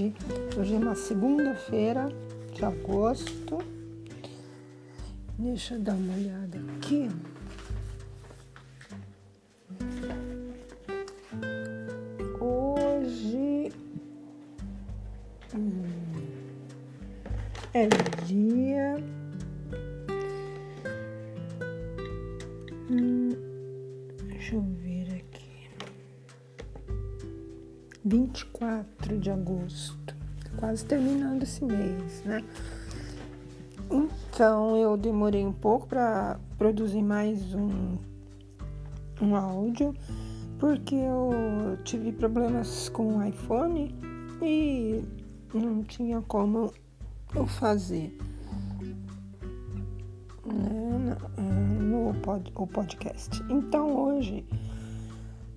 tarde. 0.00 0.14
Hoje 0.58 0.74
é 0.74 0.78
uma 0.78 0.94
segunda-feira 0.94 2.08
de 2.54 2.64
agosto. 2.64 3.58
Deixa 5.38 5.74
eu 5.74 5.80
dar 5.80 5.94
uma 5.94 6.14
olhada 6.14 6.58
aqui. 6.76 7.08
Demorei 35.30 35.46
um 35.46 35.52
pouco 35.52 35.86
para 35.86 36.38
produzir 36.58 37.02
mais 37.02 37.54
um, 37.54 37.96
um 39.22 39.36
áudio, 39.36 39.94
porque 40.58 40.96
eu 40.96 41.78
tive 41.84 42.10
problemas 42.10 42.88
com 42.88 43.18
o 43.18 43.24
iPhone 43.24 43.94
e 44.42 45.04
não 45.54 45.84
tinha 45.84 46.20
como 46.22 46.72
eu 47.34 47.46
fazer 47.46 48.16
né, 50.46 51.16
no 51.80 52.12
pod, 52.22 52.52
o 52.56 52.66
podcast. 52.66 53.40
Então 53.48 53.96
hoje 53.96 54.44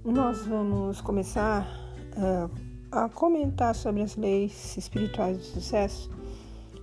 nós 0.06 0.46
vamos 0.46 1.02
começar 1.02 1.68
uh, 2.16 2.52
a 2.92 3.10
comentar 3.10 3.74
sobre 3.74 4.04
as 4.04 4.16
leis 4.16 4.78
espirituais 4.78 5.38
do 5.38 5.44
sucesso 5.44 6.12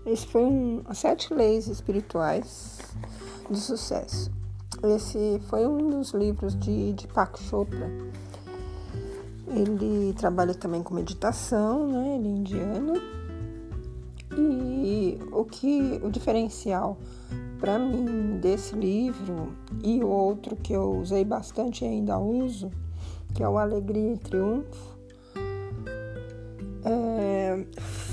esse 0.07 0.27
foi 0.27 0.43
um 0.43 0.83
sete 0.95 1.33
leis 1.33 1.67
espirituais 1.67 2.79
do 3.49 3.57
sucesso. 3.57 4.31
Esse 4.83 5.41
foi 5.49 5.67
um 5.67 5.91
dos 5.91 6.13
livros 6.13 6.59
de 6.59 6.93
Deepak 6.95 7.39
Chopra. 7.43 7.91
Ele 9.47 10.15
trabalha 10.15 10.55
também 10.55 10.83
com 10.83 10.95
meditação, 10.95 11.87
né? 11.89 12.17
Ele 12.17 12.29
é 12.29 12.31
indiano. 12.31 12.93
E 14.37 15.19
o 15.33 15.45
que 15.45 16.01
o 16.03 16.11
diferencial 16.11 16.97
para 17.59 17.79
mim 17.79 18.39
desse 18.39 18.75
livro 18.75 19.53
e 19.85 20.03
outro 20.03 20.57
que 20.57 20.73
eu 20.73 20.93
usei 20.93 21.25
bastante 21.25 21.85
e 21.85 21.89
ainda 21.89 22.19
uso, 22.19 22.71
que 23.35 23.43
é 23.43 23.49
o 23.49 23.59
Alegria 23.59 24.15
e 24.15 24.19
Triunfo, 24.19 24.99
é, 26.85 27.67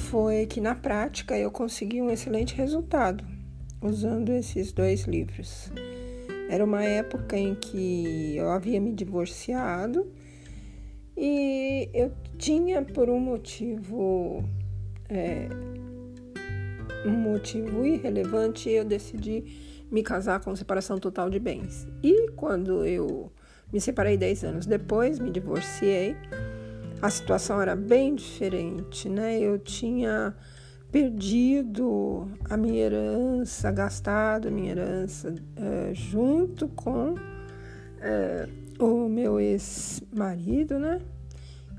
foi 0.09 0.45
que 0.45 0.61
na 0.61 0.73
prática 0.73 1.37
eu 1.37 1.51
consegui 1.51 2.01
um 2.01 2.09
excelente 2.09 2.55
resultado 2.55 3.25
usando 3.81 4.29
esses 4.29 4.71
dois 4.71 5.03
livros. 5.03 5.69
Era 6.49 6.63
uma 6.63 6.83
época 6.83 7.37
em 7.37 7.53
que 7.55 8.35
eu 8.37 8.49
havia 8.49 8.79
me 8.79 8.93
divorciado 8.93 10.09
e 11.15 11.89
eu 11.93 12.11
tinha 12.37 12.81
por 12.81 13.09
um 13.09 13.19
motivo 13.19 14.43
é, 15.09 15.49
um 17.05 17.11
motivo 17.11 17.85
irrelevante 17.85 18.69
eu 18.69 18.85
decidi 18.85 19.43
me 19.91 20.03
casar 20.03 20.39
com 20.39 20.55
separação 20.55 20.97
total 20.97 21.29
de 21.29 21.39
bens. 21.39 21.85
E 22.01 22.31
quando 22.31 22.85
eu 22.85 23.31
me 23.73 23.81
separei 23.81 24.15
10 24.15 24.43
anos 24.45 24.65
depois, 24.65 25.19
me 25.19 25.31
divorciei, 25.31 26.15
a 27.01 27.09
situação 27.09 27.61
era 27.61 27.75
bem 27.75 28.15
diferente, 28.15 29.07
né? 29.07 29.39
Eu 29.39 29.59
tinha 29.59 30.35
perdido 30.91 32.27
a 32.49 32.57
minha 32.57 32.85
herança, 32.85 33.71
gastado 33.71 34.47
a 34.47 34.51
minha 34.51 34.71
herança 34.71 35.35
é, 35.55 35.93
junto 35.93 36.67
com 36.69 37.15
é, 37.99 38.47
o 38.79 39.07
meu 39.07 39.39
ex-marido, 39.39 40.79
né? 40.79 40.99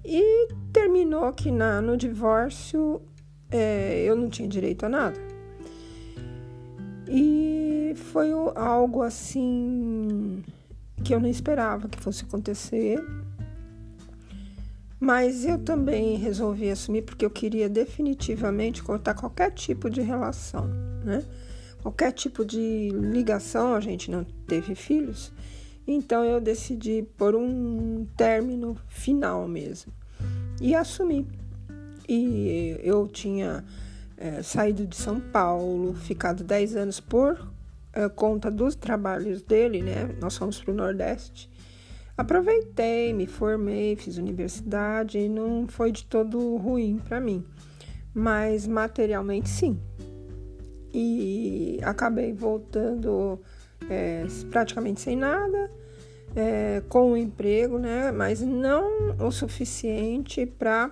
E 0.04 0.48
terminou 0.72 1.32
que 1.32 1.50
na, 1.50 1.80
no 1.80 1.96
divórcio 1.96 3.02
é, 3.50 4.04
eu 4.04 4.14
não 4.14 4.28
tinha 4.28 4.48
direito 4.48 4.86
a 4.86 4.88
nada. 4.88 5.18
E 7.08 7.94
foi 7.96 8.30
algo 8.54 9.02
assim 9.02 10.44
que 11.02 11.14
eu 11.14 11.20
não 11.20 11.28
esperava 11.28 11.88
que 11.88 11.98
fosse 11.98 12.24
acontecer. 12.24 13.02
Mas 15.00 15.44
eu 15.44 15.58
também 15.58 16.16
resolvi 16.16 16.70
assumir 16.70 17.02
porque 17.02 17.24
eu 17.24 17.30
queria 17.30 17.68
definitivamente 17.68 18.82
cortar 18.82 19.14
qualquer 19.14 19.52
tipo 19.52 19.88
de 19.88 20.00
relação, 20.00 20.66
né? 21.04 21.24
Qualquer 21.82 22.12
tipo 22.12 22.44
de 22.44 22.90
ligação, 22.90 23.74
a 23.74 23.80
gente 23.80 24.10
não 24.10 24.24
teve 24.24 24.74
filhos, 24.74 25.32
então 25.86 26.24
eu 26.24 26.40
decidi 26.40 27.06
por 27.16 27.36
um 27.36 28.06
término 28.16 28.76
final 28.88 29.46
mesmo. 29.46 29.92
E 30.60 30.74
assumi. 30.74 31.26
E 32.08 32.76
eu 32.82 33.06
tinha 33.06 33.64
é, 34.16 34.42
saído 34.42 34.84
de 34.86 34.96
São 34.96 35.20
Paulo, 35.20 35.94
ficado 35.94 36.42
10 36.42 36.76
anos 36.76 37.00
por 37.00 37.48
é, 37.92 38.08
conta 38.08 38.50
dos 38.50 38.74
trabalhos 38.74 39.42
dele, 39.42 39.82
né? 39.82 40.14
Nós 40.20 40.36
fomos 40.36 40.60
para 40.60 40.72
o 40.72 40.74
Nordeste. 40.74 41.48
Aproveitei, 42.18 43.12
me 43.12 43.28
formei, 43.28 43.94
fiz 43.94 44.16
universidade 44.18 45.18
e 45.18 45.28
não 45.28 45.68
foi 45.68 45.92
de 45.92 46.04
todo 46.04 46.56
ruim 46.56 46.98
para 46.98 47.20
mim, 47.20 47.44
mas 48.12 48.66
materialmente 48.66 49.48
sim. 49.48 49.78
E 50.92 51.78
acabei 51.84 52.32
voltando 52.32 53.40
é, 53.88 54.26
praticamente 54.50 55.00
sem 55.00 55.14
nada, 55.14 55.70
é, 56.34 56.82
com 56.88 57.10
o 57.10 57.12
um 57.12 57.16
emprego, 57.16 57.78
né? 57.78 58.10
Mas 58.10 58.40
não 58.40 59.14
o 59.20 59.30
suficiente 59.30 60.44
para. 60.44 60.90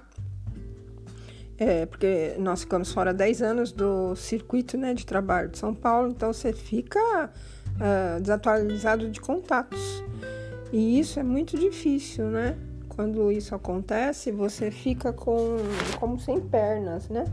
É, 1.59 1.87
porque 1.87 2.37
nós 2.39 2.61
ficamos 2.61 2.93
fora 2.93 3.13
10 3.13 3.43
anos 3.43 3.73
do 3.73 4.15
circuito 4.15 4.77
né, 4.77 4.95
de 4.95 5.05
trabalho 5.05 5.49
de 5.49 5.59
São 5.59 5.75
Paulo, 5.75 6.11
então 6.11 6.33
você 6.33 6.53
fica 6.53 7.01
uh, 7.01 8.21
desatualizado 8.21 9.11
de 9.11 9.21
contatos. 9.21 10.05
E 10.73 10.99
isso 10.99 11.19
é 11.21 11.23
muito 11.23 11.57
difícil, 11.59 12.27
né? 12.27 12.57
Quando 12.89 13.31
isso 13.31 13.55
acontece, 13.55 14.33
você 14.33 14.71
fica 14.71 15.13
com 15.13 15.57
como 15.99 16.19
sem 16.19 16.41
pernas, 16.41 17.09
né? 17.09 17.25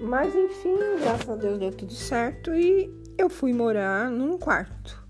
Mas 0.00 0.34
enfim, 0.34 0.76
graças 1.00 1.28
a 1.28 1.36
Deus 1.36 1.58
deu 1.58 1.70
tudo 1.70 1.92
certo 1.92 2.52
e 2.52 2.90
eu 3.16 3.30
fui 3.30 3.52
morar 3.52 4.10
num 4.10 4.36
quarto. 4.36 5.00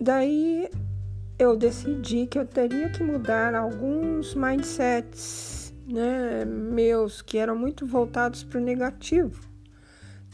Daí 0.00 0.68
eu 1.38 1.56
decidi 1.56 2.26
que 2.26 2.38
eu 2.38 2.46
teria 2.46 2.88
que 2.88 3.02
mudar 3.02 3.54
alguns 3.54 4.34
mindsets, 4.34 5.72
né, 5.86 6.44
meus 6.44 7.22
que 7.22 7.38
eram 7.38 7.56
muito 7.56 7.86
voltados 7.86 8.42
para 8.42 8.58
o 8.58 8.62
negativo, 8.62 9.40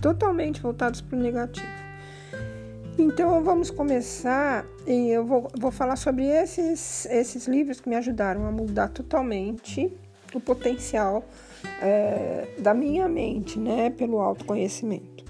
totalmente 0.00 0.60
voltados 0.62 1.00
para 1.00 1.16
o 1.16 1.20
negativo. 1.20 1.87
Então 2.98 3.44
vamos 3.44 3.70
começar 3.70 4.66
e 4.84 5.10
eu 5.10 5.24
vou, 5.24 5.46
vou 5.56 5.70
falar 5.70 5.94
sobre 5.94 6.26
esses, 6.26 7.06
esses 7.06 7.46
livros 7.46 7.80
que 7.80 7.88
me 7.88 7.94
ajudaram 7.94 8.44
a 8.44 8.50
mudar 8.50 8.88
totalmente 8.88 9.96
o 10.34 10.40
potencial 10.40 11.24
é, 11.80 12.48
da 12.58 12.74
minha 12.74 13.08
mente, 13.08 13.56
né, 13.56 13.88
pelo 13.90 14.18
autoconhecimento. 14.18 15.24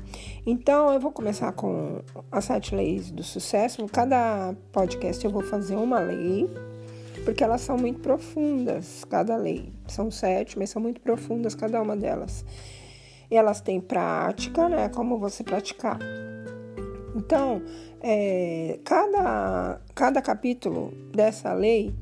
Então 0.47 0.91
eu 0.95 0.99
vou 0.99 1.13
começar 1.13 1.53
com 1.53 2.01
as 2.33 2.47
sete 2.47 2.75
leis 2.75 3.11
do 3.11 3.23
sucesso. 3.23 3.85
Cada 3.93 4.55
podcast 4.73 5.23
eu 5.23 5.31
vou 5.31 5.43
fazer 5.43 5.77
uma 5.77 5.99
lei, 5.99 6.49
porque 7.23 7.45
elas 7.45 7.61
são 7.61 7.77
muito 7.77 8.01
profundas, 8.01 9.05
cada 9.05 9.37
lei. 9.37 9.71
São 9.87 10.11
sete, 10.11 10.59
mas 10.59 10.71
são 10.71 10.81
muito 10.81 11.03
profundas 11.03 11.55
cada 11.55 11.83
uma 11.83 11.95
delas. 11.95 12.47
E 13.31 13.37
elas 13.37 13.61
têm 13.61 13.79
prática, 13.79 14.71
né, 14.71 14.89
como 14.89 15.19
você 15.19 15.45
praticar. 15.45 15.99
Então, 17.15 17.63
é, 18.01 18.79
cada, 18.85 19.81
cada 19.95 20.23
capítulo 20.23 20.93
dessa 21.13 21.53
lei, 21.53 21.95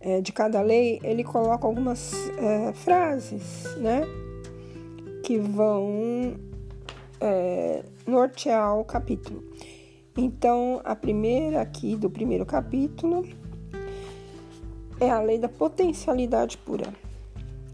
é, 0.00 0.20
de 0.20 0.32
cada 0.32 0.60
lei, 0.62 1.00
ele 1.02 1.24
coloca 1.24 1.66
algumas 1.66 2.12
é, 2.38 2.72
frases, 2.72 3.64
né? 3.78 4.02
Que 5.22 5.38
vão 5.38 6.34
é, 7.20 7.82
nortear 8.06 8.78
o 8.78 8.84
capítulo. 8.84 9.42
Então, 10.16 10.80
a 10.84 10.94
primeira 10.94 11.60
aqui 11.60 11.96
do 11.96 12.08
primeiro 12.08 12.46
capítulo 12.46 13.26
é 15.00 15.10
a 15.10 15.20
lei 15.20 15.38
da 15.38 15.48
potencialidade 15.48 16.56
pura. 16.58 16.92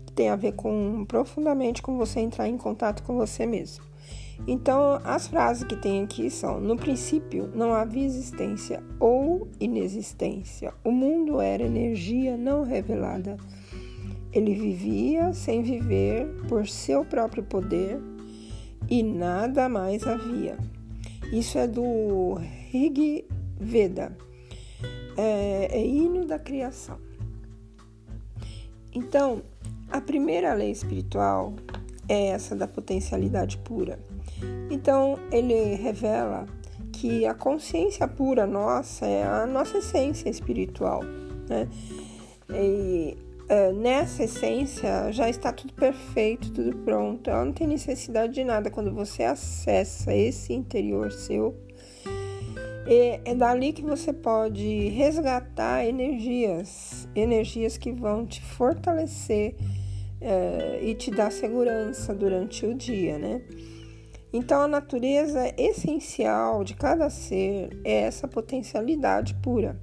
Que 0.06 0.12
tem 0.12 0.30
a 0.30 0.36
ver 0.36 0.52
com 0.52 1.04
profundamente 1.06 1.82
com 1.82 1.98
você 1.98 2.20
entrar 2.20 2.48
em 2.48 2.56
contato 2.56 3.02
com 3.02 3.16
você 3.16 3.44
mesmo. 3.44 3.89
Então, 4.46 5.00
as 5.04 5.28
frases 5.28 5.64
que 5.64 5.76
tem 5.76 6.02
aqui 6.02 6.30
são: 6.30 6.60
No 6.60 6.76
princípio 6.76 7.50
não 7.54 7.72
havia 7.72 8.04
existência 8.04 8.82
ou 8.98 9.48
inexistência. 9.60 10.72
O 10.84 10.90
mundo 10.90 11.40
era 11.40 11.62
energia 11.62 12.36
não 12.36 12.62
revelada. 12.62 13.36
Ele 14.32 14.54
vivia 14.54 15.32
sem 15.32 15.62
viver 15.62 16.26
por 16.48 16.66
seu 16.66 17.04
próprio 17.04 17.42
poder 17.42 18.00
e 18.88 19.02
nada 19.02 19.68
mais 19.68 20.06
havia. 20.06 20.56
Isso 21.32 21.58
é 21.58 21.66
do 21.66 22.34
Rig 22.70 23.26
Veda, 23.58 24.16
é, 25.16 25.68
é 25.70 25.86
hino 25.86 26.24
da 26.24 26.38
criação. 26.38 26.98
Então, 28.92 29.42
a 29.90 30.00
primeira 30.00 30.54
lei 30.54 30.70
espiritual 30.70 31.54
é 32.08 32.28
essa 32.28 32.56
da 32.56 32.66
potencialidade 32.66 33.58
pura. 33.58 33.98
Então, 34.70 35.18
ele 35.32 35.74
revela 35.74 36.46
que 36.92 37.24
a 37.26 37.34
consciência 37.34 38.06
pura 38.06 38.46
nossa 38.46 39.06
é 39.06 39.22
a 39.22 39.46
nossa 39.46 39.78
essência 39.78 40.28
espiritual, 40.28 41.02
né? 41.48 41.68
E 42.52 43.16
é, 43.48 43.72
nessa 43.72 44.24
essência 44.24 45.10
já 45.10 45.28
está 45.28 45.52
tudo 45.52 45.72
perfeito, 45.72 46.52
tudo 46.52 46.76
pronto. 46.78 47.28
Ela 47.28 47.44
não 47.44 47.52
tem 47.52 47.66
necessidade 47.66 48.32
de 48.34 48.44
nada. 48.44 48.70
Quando 48.70 48.92
você 48.92 49.24
acessa 49.24 50.14
esse 50.14 50.52
interior 50.52 51.10
seu, 51.10 51.56
é, 52.86 53.20
é 53.24 53.34
dali 53.34 53.72
que 53.72 53.82
você 53.82 54.12
pode 54.12 54.88
resgatar 54.88 55.84
energias, 55.84 57.08
energias 57.14 57.76
que 57.76 57.90
vão 57.90 58.26
te 58.26 58.40
fortalecer 58.40 59.54
é, 60.20 60.80
e 60.82 60.94
te 60.94 61.10
dar 61.10 61.32
segurança 61.32 62.14
durante 62.14 62.66
o 62.66 62.74
dia, 62.74 63.18
né? 63.18 63.42
Então, 64.32 64.62
a 64.62 64.68
natureza 64.68 65.52
essencial 65.58 66.62
de 66.62 66.74
cada 66.74 67.10
ser 67.10 67.80
é 67.84 68.02
essa 68.02 68.28
potencialidade 68.28 69.34
pura 69.34 69.78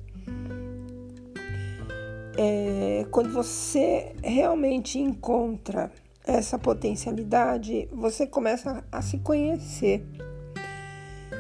é, 2.38 3.06
quando 3.10 3.32
você 3.32 4.14
realmente 4.24 5.00
encontra 5.00 5.92
essa 6.24 6.60
potencialidade, 6.60 7.90
você 7.92 8.28
começa 8.28 8.84
a 8.92 9.02
se 9.02 9.18
conhecer. 9.18 10.06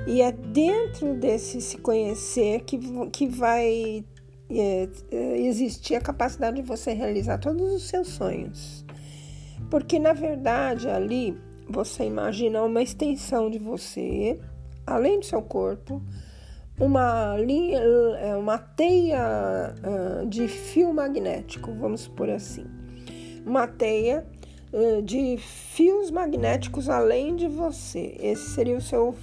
E 0.07 0.21
é 0.21 0.31
dentro 0.31 1.13
desse 1.13 1.61
se 1.61 1.77
conhecer 1.77 2.61
que, 2.61 2.79
que 3.11 3.27
vai 3.27 4.03
é, 4.49 4.89
existir 5.37 5.95
a 5.95 6.01
capacidade 6.01 6.61
de 6.61 6.67
você 6.67 6.93
realizar 6.93 7.37
todos 7.37 7.73
os 7.73 7.87
seus 7.87 8.07
sonhos. 8.07 8.85
Porque 9.69 9.99
na 9.99 10.13
verdade 10.13 10.89
ali 10.89 11.37
você 11.69 12.05
imagina 12.05 12.63
uma 12.63 12.81
extensão 12.81 13.49
de 13.49 13.59
você, 13.59 14.39
além 14.85 15.19
do 15.19 15.25
seu 15.25 15.41
corpo, 15.41 16.01
uma 16.79 17.35
linha, 17.37 17.79
é, 17.79 18.35
uma 18.35 18.57
teia 18.57 19.73
de 20.27 20.47
fio 20.47 20.93
magnético, 20.93 21.73
vamos 21.73 22.01
supor 22.01 22.29
assim. 22.29 22.65
Uma 23.45 23.67
teia 23.67 24.25
de 25.03 25.37
fios 25.37 26.11
magnéticos 26.11 26.89
além 26.89 27.35
de 27.35 27.47
você. 27.47 28.15
Esse 28.19 28.49
seria 28.51 28.77
o 28.77 28.81
seu, 28.81 29.15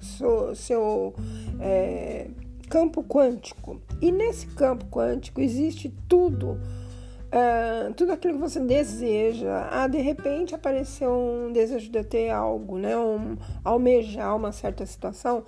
seu, 0.00 0.54
seu 0.54 1.14
é, 1.60 2.28
campo 2.68 3.02
quântico. 3.02 3.80
E 4.00 4.10
nesse 4.12 4.46
campo 4.48 4.86
quântico 4.86 5.40
existe 5.40 5.92
tudo. 6.08 6.60
Uh, 7.28 7.92
tudo 7.92 8.12
aquilo 8.12 8.34
que 8.34 8.40
você 8.40 8.58
deseja. 8.58 9.68
Ah, 9.70 9.86
de 9.86 9.98
repente 9.98 10.54
apareceu 10.54 11.12
um 11.12 11.52
desejo 11.52 11.90
de 11.90 12.02
ter 12.02 12.30
algo, 12.30 12.78
né? 12.78 12.96
Um, 12.96 13.36
almejar 13.62 14.34
uma 14.34 14.50
certa 14.50 14.86
situação. 14.86 15.44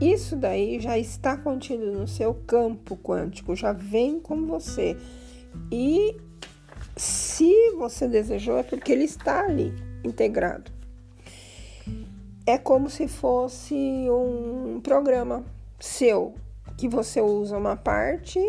Isso 0.00 0.36
daí 0.36 0.80
já 0.80 0.98
está 0.98 1.36
contido 1.36 1.92
no 1.92 2.06
seu 2.06 2.34
campo 2.34 2.96
quântico, 2.96 3.56
já 3.56 3.72
vem 3.72 4.20
com 4.20 4.46
você. 4.46 4.96
E 5.70 6.16
se 6.96 7.72
você 7.72 8.06
desejou, 8.06 8.58
é 8.58 8.62
porque 8.62 8.92
ele 8.92 9.04
está 9.04 9.44
ali 9.44 9.74
integrado. 10.04 10.70
É 12.46 12.56
como 12.56 12.88
se 12.88 13.08
fosse 13.08 13.74
um 14.10 14.80
programa 14.80 15.44
seu, 15.80 16.34
que 16.76 16.88
você 16.88 17.20
usa 17.20 17.56
uma 17.56 17.76
parte 17.76 18.40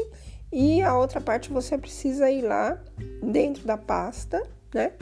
e 0.51 0.81
a 0.81 0.97
outra 0.97 1.19
parte 1.19 1.51
você 1.51 1.77
precisa 1.77 2.29
ir 2.31 2.41
lá 2.41 2.81
dentro 3.21 3.65
da 3.65 3.77
pasta, 3.77 4.41
né? 4.73 4.94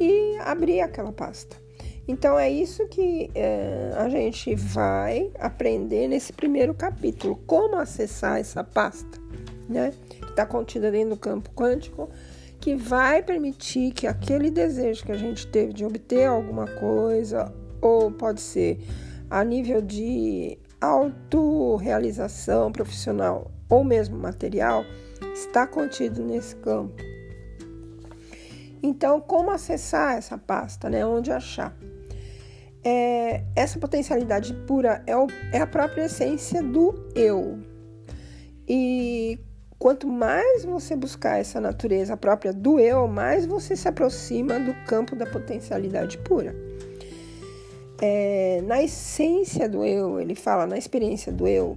E 0.00 0.36
abrir 0.38 0.80
aquela 0.80 1.12
pasta. 1.12 1.56
Então 2.08 2.38
é 2.38 2.50
isso 2.50 2.88
que 2.88 3.30
é, 3.34 3.92
a 3.96 4.08
gente 4.08 4.54
vai 4.54 5.30
aprender 5.38 6.08
nesse 6.08 6.32
primeiro 6.32 6.74
capítulo, 6.74 7.36
como 7.46 7.76
acessar 7.76 8.38
essa 8.38 8.64
pasta, 8.64 9.20
né? 9.68 9.92
Que 10.08 10.30
está 10.30 10.46
contida 10.46 10.90
dentro 10.90 11.10
do 11.10 11.16
campo 11.16 11.50
quântico, 11.50 12.08
que 12.58 12.74
vai 12.74 13.22
permitir 13.22 13.92
que 13.92 14.06
aquele 14.06 14.50
desejo 14.50 15.04
que 15.04 15.12
a 15.12 15.16
gente 15.16 15.46
teve 15.46 15.72
de 15.72 15.84
obter 15.84 16.24
alguma 16.24 16.66
coisa, 16.66 17.54
ou 17.80 18.10
pode 18.10 18.40
ser 18.40 18.80
a 19.28 19.44
nível 19.44 19.80
de 19.80 20.58
autorrealização 20.80 22.72
profissional 22.72 23.50
ou 23.70 23.84
mesmo 23.84 24.18
material, 24.18 24.84
está 25.32 25.66
contido 25.66 26.22
nesse 26.22 26.56
campo. 26.56 27.00
Então, 28.82 29.20
como 29.20 29.50
acessar 29.50 30.16
essa 30.16 30.36
pasta, 30.36 30.90
né? 30.90 31.06
Onde 31.06 31.30
achar? 31.30 31.76
é, 32.84 33.42
essa 33.54 33.78
potencialidade 33.78 34.54
pura 34.66 35.02
é, 35.06 35.16
o, 35.16 35.26
é 35.52 35.58
a 35.58 35.66
própria 35.66 36.04
essência 36.04 36.62
do 36.62 36.94
eu. 37.14 37.58
E 38.66 39.38
quanto 39.78 40.06
mais 40.06 40.64
você 40.64 40.96
buscar 40.96 41.38
essa 41.38 41.60
natureza 41.60 42.16
própria 42.16 42.52
do 42.52 42.78
eu, 42.78 43.06
mais 43.06 43.46
você 43.46 43.76
se 43.76 43.88
aproxima 43.88 44.58
do 44.58 44.74
campo 44.86 45.16
da 45.16 45.26
potencialidade 45.26 46.18
pura. 46.18 46.54
É, 48.00 48.62
na 48.66 48.82
essência 48.82 49.68
do 49.68 49.84
eu, 49.84 50.18
ele 50.18 50.34
fala, 50.34 50.66
na 50.66 50.78
experiência 50.78 51.30
do 51.30 51.46
eu, 51.46 51.76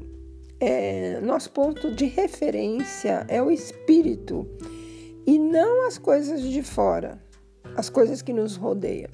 é, 0.66 1.20
nosso 1.20 1.52
ponto 1.52 1.92
de 1.94 2.06
referência 2.06 3.26
é 3.28 3.44
o 3.44 3.52
espírito 3.52 4.48
e 5.28 5.38
não 5.38 5.86
as 5.86 5.98
coisas 5.98 6.42
de 6.42 6.64
fora, 6.64 7.22
as 7.76 7.90
coisas 7.90 8.22
que 8.22 8.32
nos 8.32 8.56
rodeiam. 8.56 9.10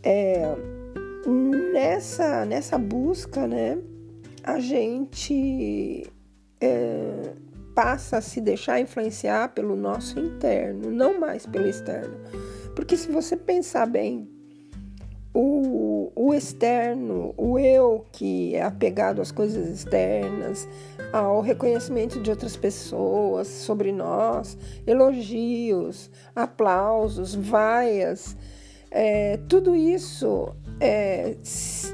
É, 0.00 0.54
nessa, 1.72 2.44
nessa 2.44 2.78
busca, 2.78 3.48
né, 3.48 3.76
a 4.44 4.60
gente 4.60 6.06
é, 6.60 7.32
passa 7.74 8.18
a 8.18 8.20
se 8.20 8.40
deixar 8.40 8.80
influenciar 8.80 9.54
pelo 9.54 9.74
nosso 9.74 10.20
interno, 10.20 10.88
não 10.88 11.18
mais 11.18 11.46
pelo 11.46 11.66
externo. 11.66 12.14
Porque 12.76 12.96
se 12.96 13.10
você 13.10 13.36
pensar 13.36 13.86
bem, 13.86 14.30
o, 15.32 15.40
o 16.14 16.32
externo, 16.32 17.34
o 17.36 17.58
eu 17.58 18.04
que 18.12 18.54
é 18.54 18.62
apegado 18.62 19.20
às 19.20 19.32
coisas 19.32 19.68
externas, 19.68 20.68
ao 21.12 21.40
reconhecimento 21.40 22.20
de 22.20 22.30
outras 22.30 22.56
pessoas 22.56 23.48
sobre 23.48 23.90
nós, 23.92 24.56
elogios, 24.86 26.10
aplausos, 26.34 27.34
vaias, 27.34 28.36
é, 28.96 29.40
tudo 29.48 29.74
isso 29.74 30.54
é, 30.78 31.36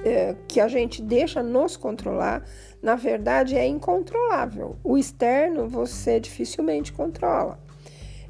é, 0.04 0.36
que 0.46 0.60
a 0.60 0.68
gente 0.68 1.00
deixa 1.00 1.42
nos 1.42 1.74
controlar, 1.74 2.44
na 2.82 2.94
verdade 2.94 3.56
é 3.56 3.66
incontrolável. 3.66 4.76
O 4.84 4.98
externo 4.98 5.66
você 5.66 6.20
dificilmente 6.20 6.92
controla. 6.92 7.58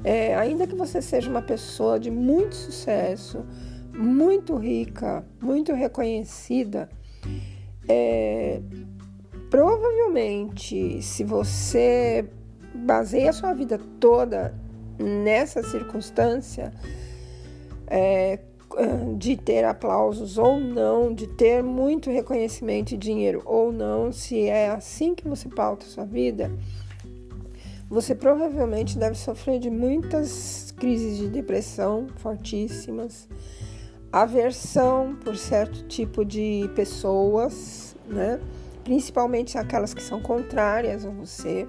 É, 0.05 0.33
ainda 0.35 0.65
que 0.65 0.73
você 0.73 1.01
seja 1.01 1.29
uma 1.29 1.41
pessoa 1.41 1.99
de 1.99 2.09
muito 2.09 2.55
sucesso, 2.55 3.45
muito 3.93 4.55
rica, 4.55 5.25
muito 5.41 5.73
reconhecida, 5.73 6.89
é, 7.87 8.61
provavelmente 9.49 11.01
se 11.01 11.23
você 11.23 12.25
baseia 12.73 13.33
sua 13.33 13.53
vida 13.53 13.79
toda 13.99 14.53
nessa 14.97 15.61
circunstância, 15.63 16.73
é, 17.87 18.39
de 19.17 19.35
ter 19.35 19.65
aplausos 19.65 20.37
ou 20.37 20.59
não, 20.59 21.13
de 21.13 21.27
ter 21.27 21.61
muito 21.61 22.09
reconhecimento 22.09 22.93
e 22.93 22.97
dinheiro 22.97 23.41
ou 23.45 23.71
não, 23.71 24.11
se 24.11 24.47
é 24.47 24.69
assim 24.69 25.13
que 25.13 25.27
você 25.27 25.49
pauta 25.49 25.85
sua 25.85 26.05
vida, 26.05 26.51
você 27.89 28.15
provavelmente 28.15 28.97
deve 28.97 29.15
sofrer 29.15 29.59
de 29.59 29.69
muitas 29.69 30.71
crises 30.77 31.17
de 31.17 31.27
depressão 31.27 32.07
fortíssimas, 32.15 33.27
aversão 34.11 35.15
por 35.23 35.35
certo 35.37 35.83
tipo 35.87 36.25
de 36.25 36.69
pessoas, 36.75 37.95
né? 38.05 38.39
principalmente 38.83 39.57
aquelas 39.57 39.93
que 39.93 40.01
são 40.01 40.21
contrárias 40.21 41.05
a 41.05 41.09
você. 41.09 41.67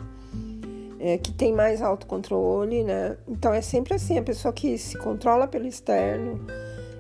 É, 0.99 1.19
que 1.19 1.33
tem 1.33 1.53
mais 1.53 1.83
autocontrole, 1.83 2.85
né? 2.85 3.17
Então 3.27 3.53
é 3.53 3.61
sempre 3.61 3.93
assim, 3.93 4.19
a 4.19 4.23
pessoa 4.23 4.53
que 4.53 4.79
se 4.79 4.97
controla 4.97 5.49
pelo 5.49 5.67
externo, 5.67 6.47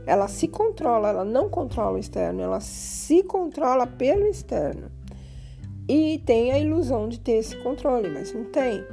ela 0.04 0.26
se 0.26 0.48
controla, 0.48 1.10
ela 1.10 1.24
não 1.24 1.48
controla 1.48 1.92
o 1.92 1.98
externo, 1.98 2.42
ela 2.42 2.58
se 2.58 3.22
controla 3.22 3.86
pelo 3.86 4.26
externo. 4.26 4.90
E 5.88 6.20
tem 6.26 6.50
a 6.50 6.58
ilusão 6.58 7.08
de 7.08 7.20
ter 7.20 7.34
esse 7.34 7.56
controle, 7.62 8.08
mas 8.08 8.34
não 8.34 8.44
tem. 8.44 8.84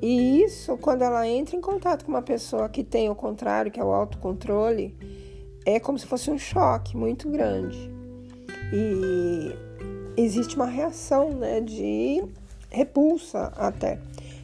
E 0.00 0.42
isso, 0.42 0.74
quando 0.78 1.02
ela 1.02 1.28
entra 1.28 1.54
em 1.54 1.60
contato 1.60 2.06
com 2.06 2.10
uma 2.10 2.22
pessoa 2.22 2.66
que 2.70 2.82
tem 2.82 3.10
o 3.10 3.14
contrário, 3.14 3.70
que 3.70 3.78
é 3.78 3.84
o 3.84 3.92
autocontrole, 3.92 4.96
é 5.64 5.78
como 5.78 5.98
se 5.98 6.06
fosse 6.06 6.30
um 6.30 6.38
choque 6.38 6.96
muito 6.96 7.28
grande. 7.28 7.90
E 8.72 9.54
existe 10.16 10.56
uma 10.56 10.66
reação 10.66 11.30
né, 11.30 11.60
de 11.60 12.22
repulsa 12.70 13.52
até. 13.56 13.98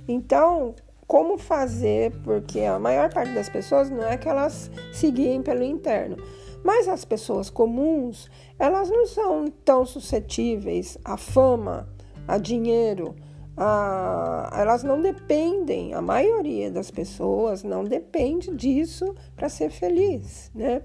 Então, 0.09 0.75
como 1.07 1.39
fazer? 1.39 2.13
Porque 2.25 2.61
a 2.61 2.79
maior 2.79 3.13
parte 3.13 3.33
das 3.33 3.49
pessoas 3.49 3.91
não 3.91 4.03
é 4.03 4.17
que 4.17 4.29
elas 4.29 4.71
seguem 4.93 5.43
pelo 5.43 5.63
interno, 5.63 6.17
mas 6.65 6.89
as 6.89 7.05
pessoas 7.05 7.49
comuns, 7.49 8.29
elas 8.59 8.91
não 8.91 9.07
são 9.07 9.47
tão 9.65 9.87
suscetíveis 9.87 10.99
à 11.05 11.17
fama, 11.17 11.89
a 12.27 12.39
dinheiro, 12.39 13.15
a... 13.57 14.51
elas 14.55 14.83
não 14.83 15.01
dependem, 15.01 15.95
a 15.95 16.03
maioria 16.03 16.71
das 16.71 16.91
pessoas 16.91 17.63
não 17.63 17.85
depende 17.85 18.55
disso 18.55 19.15
para 19.35 19.49
ser 19.49 19.71
feliz, 19.71 20.51
né? 20.55 20.83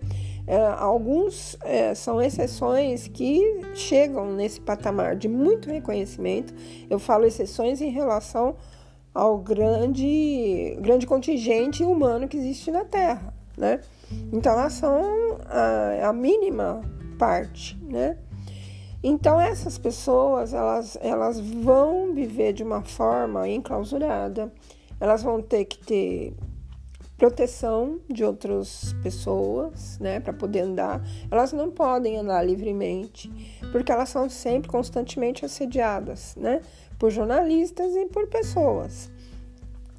É, 0.47 0.57
alguns 0.57 1.57
é, 1.61 1.93
são 1.93 2.21
exceções 2.21 3.07
que 3.07 3.61
chegam 3.75 4.33
nesse 4.33 4.59
patamar 4.59 5.15
de 5.15 5.27
muito 5.27 5.69
reconhecimento. 5.69 6.53
Eu 6.89 6.97
falo 6.97 7.25
exceções 7.25 7.79
em 7.81 7.89
relação 7.89 8.55
ao 9.13 9.37
grande, 9.37 10.77
grande 10.79 11.05
contingente 11.05 11.83
humano 11.83 12.27
que 12.27 12.37
existe 12.37 12.71
na 12.71 12.85
Terra, 12.85 13.33
né? 13.57 13.81
Então 14.31 14.53
elas 14.53 14.73
são 14.73 15.37
a, 15.45 16.09
a 16.09 16.13
mínima 16.13 16.81
parte, 17.17 17.77
né? 17.83 18.17
Então 19.03 19.39
essas 19.39 19.77
pessoas 19.77 20.53
elas, 20.53 20.97
elas 21.01 21.39
vão 21.39 22.13
viver 22.13 22.53
de 22.53 22.63
uma 22.63 22.81
forma 22.81 23.47
enclausurada, 23.47 24.51
elas 24.99 25.23
vão 25.23 25.41
ter 25.41 25.65
que 25.65 25.79
ter 25.79 26.33
proteção 27.21 27.99
de 28.09 28.23
outras 28.23 28.95
pessoas, 29.03 29.99
né, 29.99 30.19
para 30.19 30.33
poder 30.33 30.61
andar. 30.61 30.99
Elas 31.29 31.53
não 31.53 31.69
podem 31.69 32.17
andar 32.17 32.43
livremente, 32.43 33.31
porque 33.71 33.91
elas 33.91 34.09
são 34.09 34.27
sempre 34.27 34.67
constantemente 34.67 35.45
assediadas, 35.45 36.35
né, 36.35 36.61
por 36.97 37.11
jornalistas 37.11 37.95
e 37.95 38.07
por 38.07 38.25
pessoas. 38.25 39.11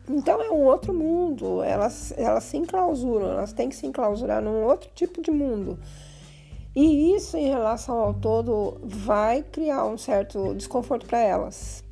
Então 0.08 0.42
é 0.42 0.50
um 0.50 0.64
outro 0.64 0.92
mundo, 0.92 1.62
elas, 1.62 2.12
elas 2.16 2.42
se 2.42 2.56
enclausuram, 2.56 3.30
elas 3.30 3.52
têm 3.52 3.68
que 3.68 3.76
se 3.76 3.86
enclausurar 3.86 4.42
num 4.42 4.64
outro 4.64 4.90
tipo 4.92 5.22
de 5.22 5.30
mundo. 5.30 5.78
E 6.74 7.14
isso, 7.14 7.36
em 7.36 7.48
relação 7.48 7.98
ao 7.98 8.14
todo, 8.14 8.78
vai 8.82 9.42
criar 9.42 9.84
um 9.84 9.98
certo 9.98 10.54
desconforto 10.54 11.06
para 11.06 11.20
elas. 11.20 11.84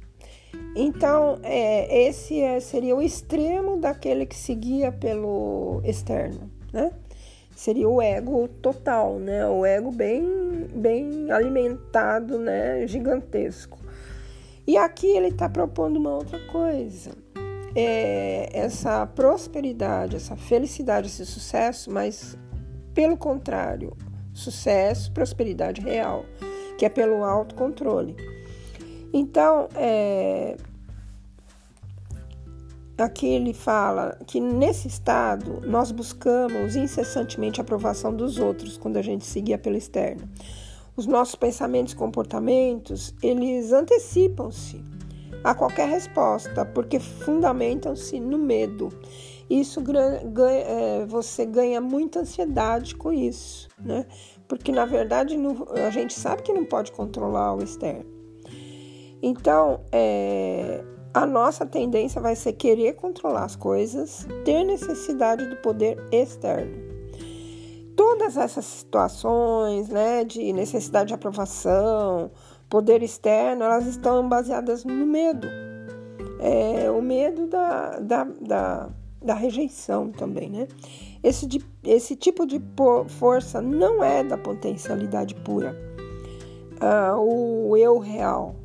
Então, 0.74 1.38
é, 1.42 2.06
esse 2.08 2.40
é, 2.40 2.58
seria 2.60 2.96
o 2.96 3.02
extremo 3.02 3.76
daquele 3.76 4.24
que 4.24 4.36
seguia 4.36 4.90
pelo 4.90 5.82
externo, 5.84 6.50
né? 6.72 6.92
Seria 7.54 7.88
o 7.88 8.00
ego 8.00 8.48
total, 8.48 9.18
né? 9.18 9.46
O 9.46 9.66
ego 9.66 9.92
bem, 9.92 10.24
bem 10.74 11.30
alimentado, 11.30 12.38
né? 12.38 12.86
Gigantesco. 12.86 13.78
E 14.66 14.78
aqui 14.78 15.08
ele 15.08 15.28
está 15.28 15.48
propondo 15.48 15.98
uma 15.98 16.14
outra 16.14 16.38
coisa. 16.46 17.10
É 17.74 18.48
essa 18.52 19.06
prosperidade, 19.06 20.16
essa 20.16 20.36
felicidade, 20.36 21.08
esse 21.08 21.26
sucesso, 21.26 21.90
mas 21.90 22.38
pelo 22.94 23.16
contrário, 23.16 23.96
sucesso, 24.40 25.12
prosperidade 25.12 25.80
real, 25.80 26.24
que 26.76 26.84
é 26.84 26.88
pelo 26.88 27.22
autocontrole. 27.24 28.16
Então, 29.12 29.68
é, 29.74 30.56
aqui 32.96 33.26
ele 33.26 33.52
fala 33.52 34.16
que 34.26 34.40
nesse 34.40 34.88
estado 34.88 35.60
nós 35.66 35.90
buscamos 35.90 36.76
incessantemente 36.76 37.60
a 37.60 37.62
aprovação 37.62 38.14
dos 38.14 38.38
outros 38.38 38.76
quando 38.76 38.96
a 38.96 39.02
gente 39.02 39.24
seguia 39.24 39.58
pelo 39.58 39.76
externo. 39.76 40.28
Os 40.96 41.06
nossos 41.06 41.34
pensamentos 41.34 41.92
e 41.92 41.96
comportamentos, 41.96 43.14
eles 43.22 43.72
antecipam-se 43.72 44.82
a 45.42 45.54
qualquer 45.54 45.88
resposta, 45.88 46.64
porque 46.64 46.98
fundamentam-se 47.00 48.20
no 48.20 48.38
medo. 48.38 48.90
Isso 49.50 49.80
ganha, 49.80 50.20
é, 50.64 51.04
você 51.06 51.44
ganha 51.44 51.80
muita 51.80 52.20
ansiedade 52.20 52.94
com 52.94 53.12
isso, 53.12 53.68
né? 53.80 54.06
Porque 54.46 54.70
na 54.70 54.84
verdade 54.84 55.36
a 55.84 55.90
gente 55.90 56.14
sabe 56.14 56.42
que 56.42 56.52
não 56.52 56.64
pode 56.64 56.92
controlar 56.92 57.56
o 57.56 57.62
externo. 57.62 58.06
Então, 59.20 59.80
é, 59.90 60.84
a 61.12 61.26
nossa 61.26 61.66
tendência 61.66 62.20
vai 62.20 62.36
ser 62.36 62.52
querer 62.52 62.94
controlar 62.94 63.44
as 63.44 63.56
coisas, 63.56 64.24
ter 64.44 64.62
necessidade 64.62 65.44
do 65.46 65.56
poder 65.56 65.98
externo. 66.12 66.88
Todas 67.96 68.36
essas 68.36 68.64
situações, 68.64 69.88
né, 69.88 70.24
de 70.24 70.52
necessidade 70.52 71.08
de 71.08 71.14
aprovação, 71.14 72.30
poder 72.68 73.02
externo, 73.02 73.64
elas 73.64 73.86
estão 73.86 74.26
baseadas 74.28 74.84
no 74.84 75.04
medo. 75.04 75.48
É, 76.38 76.90
o 76.90 77.02
medo 77.02 77.46
da, 77.48 77.98
da, 77.98 78.24
da, 78.40 78.88
da 79.22 79.34
rejeição 79.34 80.10
também, 80.10 80.48
né? 80.48 80.68
Esse, 81.22 81.46
de, 81.46 81.62
esse 81.84 82.16
tipo 82.16 82.46
de 82.46 82.60
força 83.08 83.60
não 83.60 84.02
é 84.02 84.24
da 84.24 84.38
potencialidade 84.38 85.34
pura. 85.34 85.76
Ah, 86.80 87.14
o 87.18 87.76
eu 87.76 87.98
real, 87.98 88.56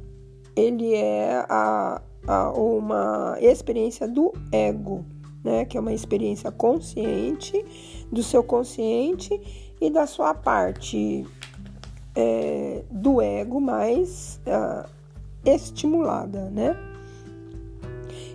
ele 0.55 0.93
é 0.93 1.45
a, 1.49 2.01
a, 2.25 2.51
uma 2.51 3.37
experiência 3.41 4.07
do 4.07 4.31
ego, 4.51 5.03
né? 5.43 5.65
Que 5.65 5.77
é 5.77 5.81
uma 5.81 5.93
experiência 5.93 6.51
consciente 6.51 7.65
do 8.11 8.23
seu 8.23 8.43
consciente 8.43 9.39
e 9.81 9.89
da 9.89 10.07
sua 10.07 10.33
parte 10.33 11.25
é, 12.15 12.83
do 12.89 13.21
ego 13.21 13.59
mais 13.59 14.39
uh, 14.47 14.89
estimulada, 15.43 16.49
né? 16.49 16.77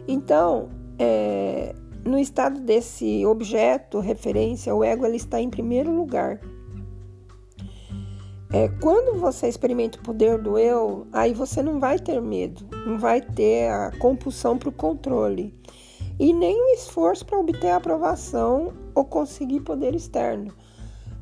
Então, 0.06 0.68
é, 0.98 1.74
no 2.04 2.19
estado 2.19 2.61
desse 2.61 3.25
objeto, 3.26 4.00
referência, 4.00 4.75
o 4.75 4.83
ego 4.83 5.04
ele 5.04 5.16
está 5.16 5.40
em 5.40 5.50
primeiro 5.50 5.95
lugar. 5.95 6.40
É, 8.52 8.69
quando 8.80 9.19
você 9.21 9.47
experimenta 9.47 9.99
o 9.99 10.02
poder 10.02 10.37
do 10.37 10.59
eu, 10.59 11.07
aí 11.12 11.33
você 11.33 11.62
não 11.62 11.78
vai 11.78 12.00
ter 12.00 12.21
medo, 12.21 12.66
não 12.85 12.99
vai 12.99 13.21
ter 13.21 13.69
a 13.69 13.92
compulsão 13.99 14.59
para 14.59 14.69
o 14.69 14.73
controle 14.73 15.54
e 16.19 16.33
nem 16.33 16.61
o 16.61 16.75
esforço 16.75 17.25
para 17.25 17.38
obter 17.38 17.69
a 17.69 17.76
aprovação 17.76 18.73
ou 18.92 19.04
conseguir 19.04 19.61
poder 19.61 19.95
externo, 19.95 20.52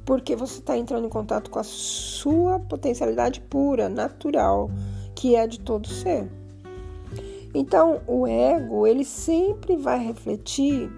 porque 0.07 0.35
você 0.35 0.59
está 0.59 0.77
entrando 0.77 1.07
em 1.07 1.11
contato 1.11 1.51
com 1.51 1.59
a 1.59 1.65
sua 1.65 2.59
potencialidade 2.61 3.43
pura, 3.43 3.91
natural, 3.91 4.71
que 5.15 5.37
é 5.37 5.47
de 5.47 5.61
todo 5.61 5.87
ser. 5.87 6.31
Então, 7.59 8.01
o 8.07 8.25
ego, 8.25 8.87
ele 8.87 9.05
sempre 9.05 9.77
vai 9.77 9.99
refletir 9.99 10.89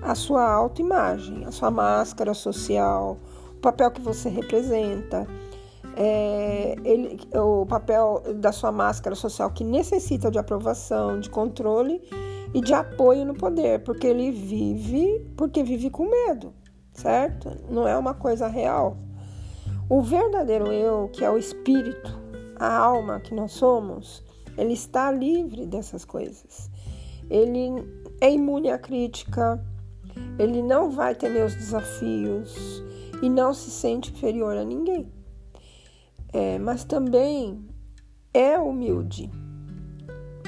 a 0.00 0.14
sua 0.14 0.50
autoimagem, 0.50 1.44
a 1.44 1.50
sua 1.50 1.70
máscara 1.70 2.32
social, 2.32 3.18
o 3.50 3.60
papel 3.60 3.90
que 3.90 4.00
você 4.00 4.30
representa 4.30 5.26
é, 5.94 6.74
ele, 6.82 7.20
o 7.34 7.66
papel 7.66 8.22
da 8.36 8.50
sua 8.50 8.72
máscara 8.72 9.14
social 9.14 9.50
que 9.50 9.62
necessita 9.62 10.30
de 10.30 10.38
aprovação, 10.38 11.20
de 11.20 11.28
controle 11.28 12.00
e 12.54 12.62
de 12.62 12.72
apoio 12.72 13.26
no 13.26 13.34
poder, 13.34 13.84
porque 13.84 14.06
ele 14.06 14.30
vive, 14.30 15.20
porque 15.36 15.62
vive 15.62 15.90
com 15.90 16.08
medo, 16.08 16.54
certo? 16.94 17.50
Não 17.68 17.86
é 17.86 17.94
uma 17.94 18.14
coisa 18.14 18.46
real. 18.46 18.96
O 19.86 20.00
verdadeiro 20.00 20.72
eu, 20.72 21.10
que 21.12 21.22
é 21.22 21.30
o 21.30 21.36
espírito, 21.36 22.18
a 22.58 22.74
alma 22.74 23.20
que 23.20 23.34
nós 23.34 23.52
somos, 23.52 24.24
ele 24.56 24.72
está 24.72 25.10
livre 25.10 25.66
dessas 25.66 26.04
coisas. 26.04 26.70
Ele 27.28 27.84
é 28.20 28.32
imune 28.32 28.70
à 28.70 28.78
crítica, 28.78 29.62
ele 30.38 30.62
não 30.62 30.90
vai 30.90 31.14
temer 31.14 31.44
os 31.44 31.54
desafios 31.54 32.82
e 33.22 33.28
não 33.28 33.52
se 33.52 33.70
sente 33.70 34.12
inferior 34.12 34.56
a 34.56 34.64
ninguém 34.64 35.10
é, 36.36 36.58
mas 36.58 36.84
também 36.84 37.66
é 38.34 38.58
humilde, 38.58 39.30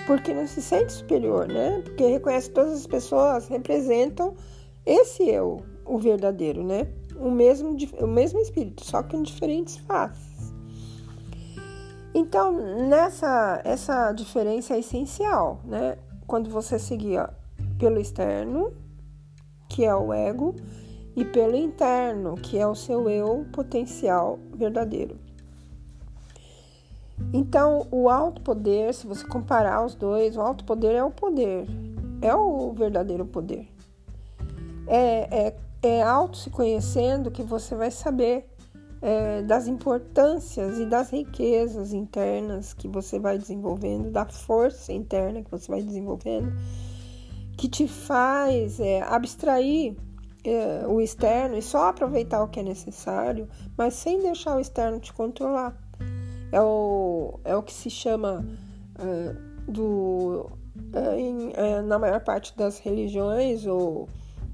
porque 0.06 0.34
não 0.34 0.46
se 0.46 0.60
sente 0.60 0.92
superior, 0.92 1.48
né? 1.48 1.80
Porque 1.82 2.06
reconhece 2.06 2.48
que 2.48 2.54
todas 2.54 2.72
as 2.72 2.86
pessoas 2.86 3.48
representam 3.48 4.34
esse 4.84 5.26
eu, 5.26 5.62
o 5.86 5.98
verdadeiro, 5.98 6.62
né? 6.62 6.88
O 7.16 7.30
mesmo, 7.30 7.74
o 8.00 8.06
mesmo 8.06 8.38
espírito, 8.38 8.84
só 8.84 9.02
que 9.02 9.16
em 9.16 9.22
diferentes 9.22 9.78
faces. 9.78 10.27
Então, 12.14 12.52
nessa 12.88 13.60
essa 13.64 14.12
diferença 14.12 14.74
é 14.74 14.80
essencial, 14.80 15.60
né? 15.64 15.98
Quando 16.26 16.50
você 16.50 16.78
seguir 16.78 17.28
pelo 17.78 18.00
externo, 18.00 18.72
que 19.68 19.84
é 19.84 19.94
o 19.94 20.12
ego, 20.12 20.54
e 21.14 21.24
pelo 21.24 21.56
interno, 21.56 22.34
que 22.34 22.58
é 22.58 22.66
o 22.66 22.74
seu 22.74 23.08
eu 23.08 23.46
potencial 23.52 24.38
verdadeiro. 24.54 25.16
Então, 27.32 27.86
o 27.90 28.08
alto 28.08 28.40
poder, 28.42 28.94
se 28.94 29.06
você 29.06 29.26
comparar 29.26 29.84
os 29.84 29.94
dois, 29.94 30.36
o 30.36 30.40
alto 30.40 30.64
poder 30.64 30.94
é 30.94 31.02
o 31.02 31.10
poder 31.10 31.66
é 32.20 32.34
o 32.34 32.72
verdadeiro 32.72 33.24
poder. 33.24 33.68
É, 34.86 35.46
é, 35.46 35.56
é 35.82 36.02
auto 36.02 36.36
se 36.36 36.50
conhecendo 36.50 37.30
que 37.30 37.42
você 37.42 37.74
vai 37.74 37.90
saber 37.90 38.48
é, 39.00 39.42
das 39.42 39.66
importâncias 39.66 40.78
e 40.78 40.86
das 40.86 41.10
riquezas 41.10 41.92
internas 41.92 42.72
que 42.72 42.88
você 42.88 43.18
vai 43.18 43.38
desenvolvendo, 43.38 44.10
da 44.10 44.26
força 44.26 44.92
interna 44.92 45.42
que 45.42 45.50
você 45.50 45.70
vai 45.70 45.82
desenvolvendo, 45.82 46.52
que 47.56 47.68
te 47.68 47.86
faz 47.86 48.80
é, 48.80 49.02
abstrair 49.02 49.96
é, 50.44 50.86
o 50.86 51.00
externo 51.00 51.56
e 51.56 51.62
só 51.62 51.88
aproveitar 51.88 52.42
o 52.42 52.48
que 52.48 52.60
é 52.60 52.62
necessário, 52.62 53.48
mas 53.76 53.94
sem 53.94 54.20
deixar 54.20 54.56
o 54.56 54.60
externo 54.60 54.98
te 54.98 55.12
controlar. 55.12 55.76
É 56.50 56.60
o, 56.60 57.38
é 57.44 57.54
o 57.54 57.62
que 57.62 57.74
se 57.74 57.90
chama 57.90 58.44
é, 58.98 59.36
do, 59.70 60.50
é, 60.92 61.76
é, 61.76 61.82
na 61.82 61.98
maior 61.98 62.20
parte 62.20 62.56
das 62.56 62.78
religiões 62.78 63.66
ou 63.66 64.08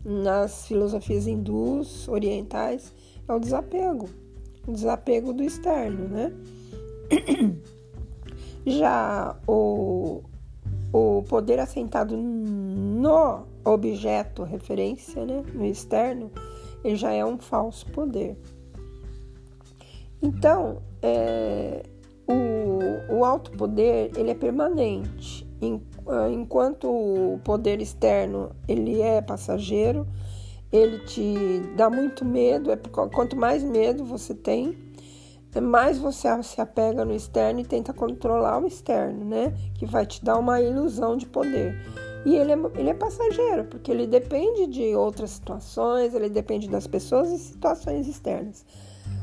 nas 0.04 0.66
filosofias 0.66 1.26
hindus 1.26 2.08
orientais, 2.08 2.92
é 3.26 3.32
o 3.32 3.38
desapego 3.38 4.23
desapego 4.68 5.32
do 5.32 5.42
externo, 5.42 6.08
né? 6.08 6.32
Já 8.66 9.36
o, 9.46 10.22
o 10.92 11.22
poder 11.28 11.58
assentado 11.60 12.16
no 12.16 13.46
objeto 13.64 14.42
referência, 14.42 15.24
né, 15.26 15.42
no 15.52 15.66
externo, 15.66 16.30
ele 16.82 16.96
já 16.96 17.12
é 17.12 17.24
um 17.24 17.38
falso 17.38 17.86
poder. 17.90 18.38
Então, 20.22 20.78
é, 21.02 21.82
o, 22.26 23.16
o 23.16 23.24
alto 23.24 23.50
poder 23.52 24.10
ele 24.16 24.30
é 24.30 24.34
permanente, 24.34 25.46
enquanto 26.30 26.88
o 26.88 27.40
poder 27.44 27.80
externo 27.80 28.50
ele 28.68 29.00
é 29.00 29.20
passageiro, 29.20 30.06
ele 30.74 30.98
te 30.98 31.60
dá 31.76 31.88
muito 31.88 32.24
medo. 32.24 32.72
É 32.72 32.76
quanto 33.12 33.36
mais 33.36 33.62
medo 33.62 34.04
você 34.04 34.34
tem, 34.34 34.76
mais 35.62 35.98
você 35.98 36.42
se 36.42 36.60
apega 36.60 37.04
no 37.04 37.14
externo 37.14 37.60
e 37.60 37.64
tenta 37.64 37.92
controlar 37.92 38.60
o 38.60 38.66
externo, 38.66 39.24
né? 39.24 39.54
Que 39.76 39.86
vai 39.86 40.04
te 40.04 40.24
dar 40.24 40.36
uma 40.36 40.60
ilusão 40.60 41.16
de 41.16 41.26
poder. 41.26 41.76
E 42.26 42.34
ele 42.34 42.52
é, 42.52 42.58
ele 42.74 42.90
é 42.90 42.94
passageiro, 42.94 43.64
porque 43.64 43.92
ele 43.92 44.06
depende 44.06 44.66
de 44.66 44.96
outras 44.96 45.30
situações, 45.30 46.12
ele 46.12 46.28
depende 46.28 46.68
das 46.68 46.88
pessoas 46.88 47.30
e 47.30 47.38
situações 47.38 48.08
externas. 48.08 48.66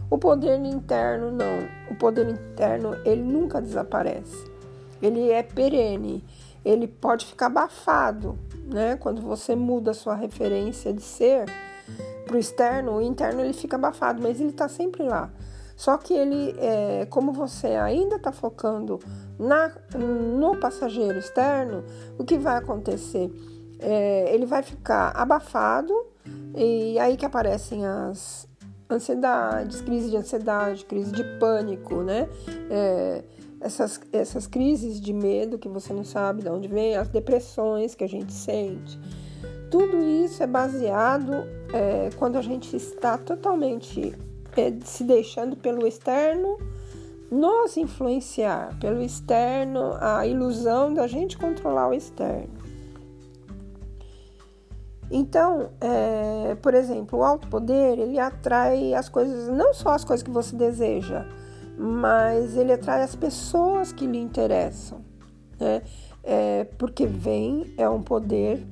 O 0.09 0.17
poder 0.17 0.57
interno 0.63 1.31
não. 1.31 1.67
O 1.89 1.95
poder 1.95 2.29
interno 2.29 2.95
ele 3.03 3.23
nunca 3.23 3.61
desaparece. 3.61 4.49
Ele 5.01 5.29
é 5.29 5.43
perene. 5.43 6.23
Ele 6.63 6.87
pode 6.87 7.25
ficar 7.25 7.47
abafado, 7.47 8.37
né? 8.73 8.97
Quando 8.97 9.21
você 9.21 9.55
muda 9.55 9.91
a 9.91 9.93
sua 9.93 10.15
referência 10.15 10.93
de 10.93 11.01
ser 11.01 11.45
para 12.25 12.35
o 12.35 12.39
externo, 12.39 12.93
o 12.93 13.01
interno 13.01 13.41
ele 13.41 13.53
fica 13.53 13.75
abafado, 13.75 14.21
mas 14.21 14.39
ele 14.39 14.49
está 14.49 14.67
sempre 14.67 15.03
lá. 15.03 15.31
Só 15.75 15.97
que 15.97 16.13
ele, 16.13 16.55
é, 16.59 17.07
como 17.09 17.33
você 17.33 17.67
ainda 17.69 18.17
está 18.17 18.31
focando 18.31 18.99
na, 19.39 19.71
no 19.97 20.55
passageiro 20.57 21.17
externo, 21.17 21.83
o 22.19 22.23
que 22.23 22.37
vai 22.37 22.57
acontecer? 22.57 23.31
É, 23.79 24.31
ele 24.33 24.45
vai 24.45 24.61
ficar 24.61 25.09
abafado 25.15 25.93
e 26.55 26.99
aí 26.99 27.17
que 27.17 27.25
aparecem 27.25 27.85
as 27.85 28.47
ansiedades, 28.89 29.81
crise 29.81 30.11
de 30.11 30.17
ansiedade, 30.17 30.85
crise 30.85 31.11
de 31.11 31.23
pânico, 31.39 32.03
né? 32.03 32.29
É, 32.69 33.23
essas, 33.61 34.01
essas 34.11 34.47
crises 34.47 34.99
de 34.99 35.13
medo 35.13 35.59
que 35.59 35.69
você 35.69 35.93
não 35.93 36.03
sabe 36.03 36.41
de 36.41 36.49
onde 36.49 36.67
vem, 36.67 36.95
as 36.95 37.07
depressões 37.07 37.93
que 37.93 38.03
a 38.03 38.09
gente 38.09 38.33
sente. 38.33 38.99
Tudo 39.69 40.03
isso 40.03 40.43
é 40.43 40.47
baseado 40.47 41.45
é, 41.71 42.09
quando 42.17 42.37
a 42.37 42.41
gente 42.41 42.75
está 42.75 43.17
totalmente 43.17 44.13
é, 44.57 44.73
se 44.83 45.03
deixando 45.03 45.55
pelo 45.55 45.87
externo 45.87 46.57
nos 47.31 47.77
influenciar, 47.77 48.77
pelo 48.79 49.01
externo, 49.01 49.95
a 50.01 50.27
ilusão 50.27 50.93
da 50.93 51.07
gente 51.07 51.37
controlar 51.37 51.87
o 51.87 51.93
externo. 51.93 52.59
Então, 55.09 55.69
é, 55.79 56.55
por 56.55 56.73
exemplo, 56.73 57.19
o 57.19 57.23
alto 57.23 57.47
poder 57.47 57.99
ele 57.99 58.19
atrai 58.19 58.93
as 58.93 59.07
coisas, 59.07 59.47
não 59.47 59.73
só 59.73 59.89
as 59.89 60.03
coisas 60.03 60.23
que 60.23 60.31
você 60.31 60.55
deseja, 60.55 61.25
mas 61.81 62.55
ele 62.55 62.71
atrai 62.71 63.01
as 63.01 63.15
pessoas 63.15 63.91
que 63.91 64.05
lhe 64.05 64.19
interessam, 64.19 65.01
né? 65.59 65.81
É, 66.23 66.65
porque 66.77 67.07
vem 67.07 67.73
é 67.75 67.89
um 67.89 68.03
poder 68.03 68.63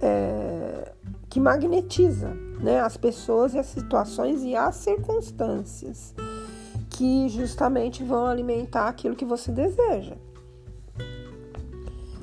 é, 0.00 0.92
que 1.28 1.38
magnetiza 1.38 2.30
né? 2.58 2.80
as 2.80 2.96
pessoas 2.96 3.52
e 3.52 3.58
as 3.58 3.66
situações 3.66 4.42
e 4.42 4.56
as 4.56 4.76
circunstâncias 4.76 6.14
que 6.88 7.28
justamente 7.28 8.02
vão 8.02 8.24
alimentar 8.24 8.88
aquilo 8.88 9.14
que 9.14 9.26
você 9.26 9.52
deseja. 9.52 10.16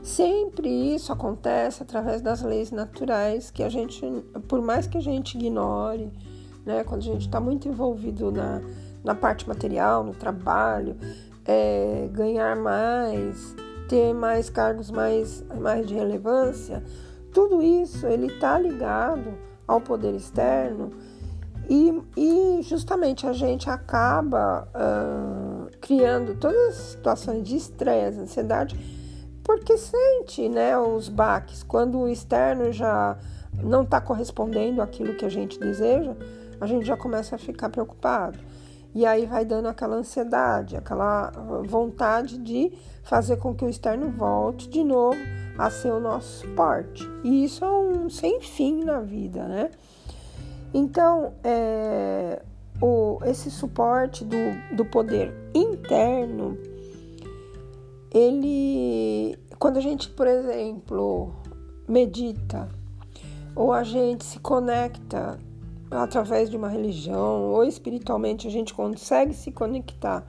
Sempre 0.02 0.68
isso 0.68 1.14
acontece 1.14 1.84
através 1.84 2.24
das 2.24 2.42
leis 2.42 2.72
naturais 2.72 3.52
que 3.52 3.62
a 3.62 3.70
gente, 3.70 4.02
por 4.48 4.62
mais 4.62 4.88
que 4.88 4.98
a 4.98 5.02
gente 5.02 5.38
ignore, 5.38 6.12
né, 6.66 6.84
quando 6.84 7.02
a 7.02 7.06
gente 7.06 7.22
está 7.28 7.40
muito 7.40 7.68
envolvido 7.68 8.32
na, 8.32 8.60
na 9.04 9.16
parte 9.16 9.48
material, 9.48 10.04
no 10.04 10.14
trabalho, 10.14 10.96
é, 11.46 12.08
ganhar 12.12 12.56
mais, 12.56 13.56
ter 13.90 14.14
mais 14.14 14.50
cargos 14.50 14.90
mais, 14.90 15.44
mais 15.60 15.86
de 15.88 15.94
relevância, 15.94 16.84
tudo 17.34 17.62
isso 17.62 18.08
ele 18.08 18.28
está 18.28 18.58
ligado 18.58 19.38
ao 19.68 19.82
poder 19.82 20.14
externo 20.16 20.92
e, 21.70 22.02
e, 22.18 22.62
justamente 22.62 23.26
a 23.26 23.32
gente 23.32 23.70
acaba 23.70 24.68
uh, 24.76 25.70
criando 25.80 26.36
todas 26.36 26.68
as 26.68 26.76
situações 26.76 27.48
de 27.48 27.56
estresse, 27.56 28.20
ansiedade, 28.20 28.78
porque 29.44 29.78
sente 29.78 30.50
né, 30.50 30.78
os 30.78 31.08
baques. 31.08 31.64
Quando 31.64 32.00
o 32.00 32.08
externo 32.08 32.72
já 32.72 33.18
não 33.62 33.84
está 33.84 34.02
correspondendo 34.02 34.82
àquilo 34.82 35.16
que 35.16 35.26
a 35.26 35.30
gente 35.30 35.58
deseja, 35.60 36.16
a 36.60 36.68
gente 36.68 36.86
já 36.86 36.98
começa 36.98 37.36
a 37.36 37.40
ficar 37.40 37.70
preocupado. 37.70 38.38
E 38.96 39.06
aí 39.06 39.26
vai 39.26 39.44
dando 39.44 39.68
aquela 39.68 39.96
ansiedade, 39.96 40.78
aquela 40.78 41.32
vontade 41.66 42.38
de 42.38 42.72
fazer 43.04 43.38
com 43.38 43.54
que 43.54 43.66
o 43.66 43.70
externo 43.70 44.10
volte 44.12 44.70
de 44.70 44.84
novo 44.84 45.18
a 45.58 45.70
ser 45.70 45.92
o 45.92 46.00
nosso 46.00 46.42
suporte. 46.42 47.04
E 47.24 47.44
isso 47.44 47.66
é 47.66 47.70
um 47.70 48.10
sem 48.10 48.42
fim 48.42 48.84
na 48.84 49.00
vida, 49.00 49.48
né? 49.48 49.72
Então, 50.74 51.34
é, 51.44 52.42
o, 52.82 53.20
esse 53.26 53.52
suporte 53.52 54.26
do, 54.26 54.76
do 54.76 54.86
poder 54.86 55.34
interno, 55.54 56.58
ele, 58.12 59.38
quando 59.60 59.78
a 59.78 59.82
gente, 59.82 60.10
por 60.10 60.28
exemplo, 60.28 61.34
medita, 61.88 62.70
ou 63.56 63.72
a 63.72 63.84
gente 63.84 64.24
se 64.24 64.40
conecta 64.40 65.40
através 66.02 66.50
de 66.50 66.58
uma 66.58 66.70
religião 66.70 67.52
ou 67.52 67.64
espiritualmente 67.64 68.48
a 68.48 68.52
gente 68.52 68.74
consegue 68.74 69.34
se 69.34 69.52
conectar 69.52 70.26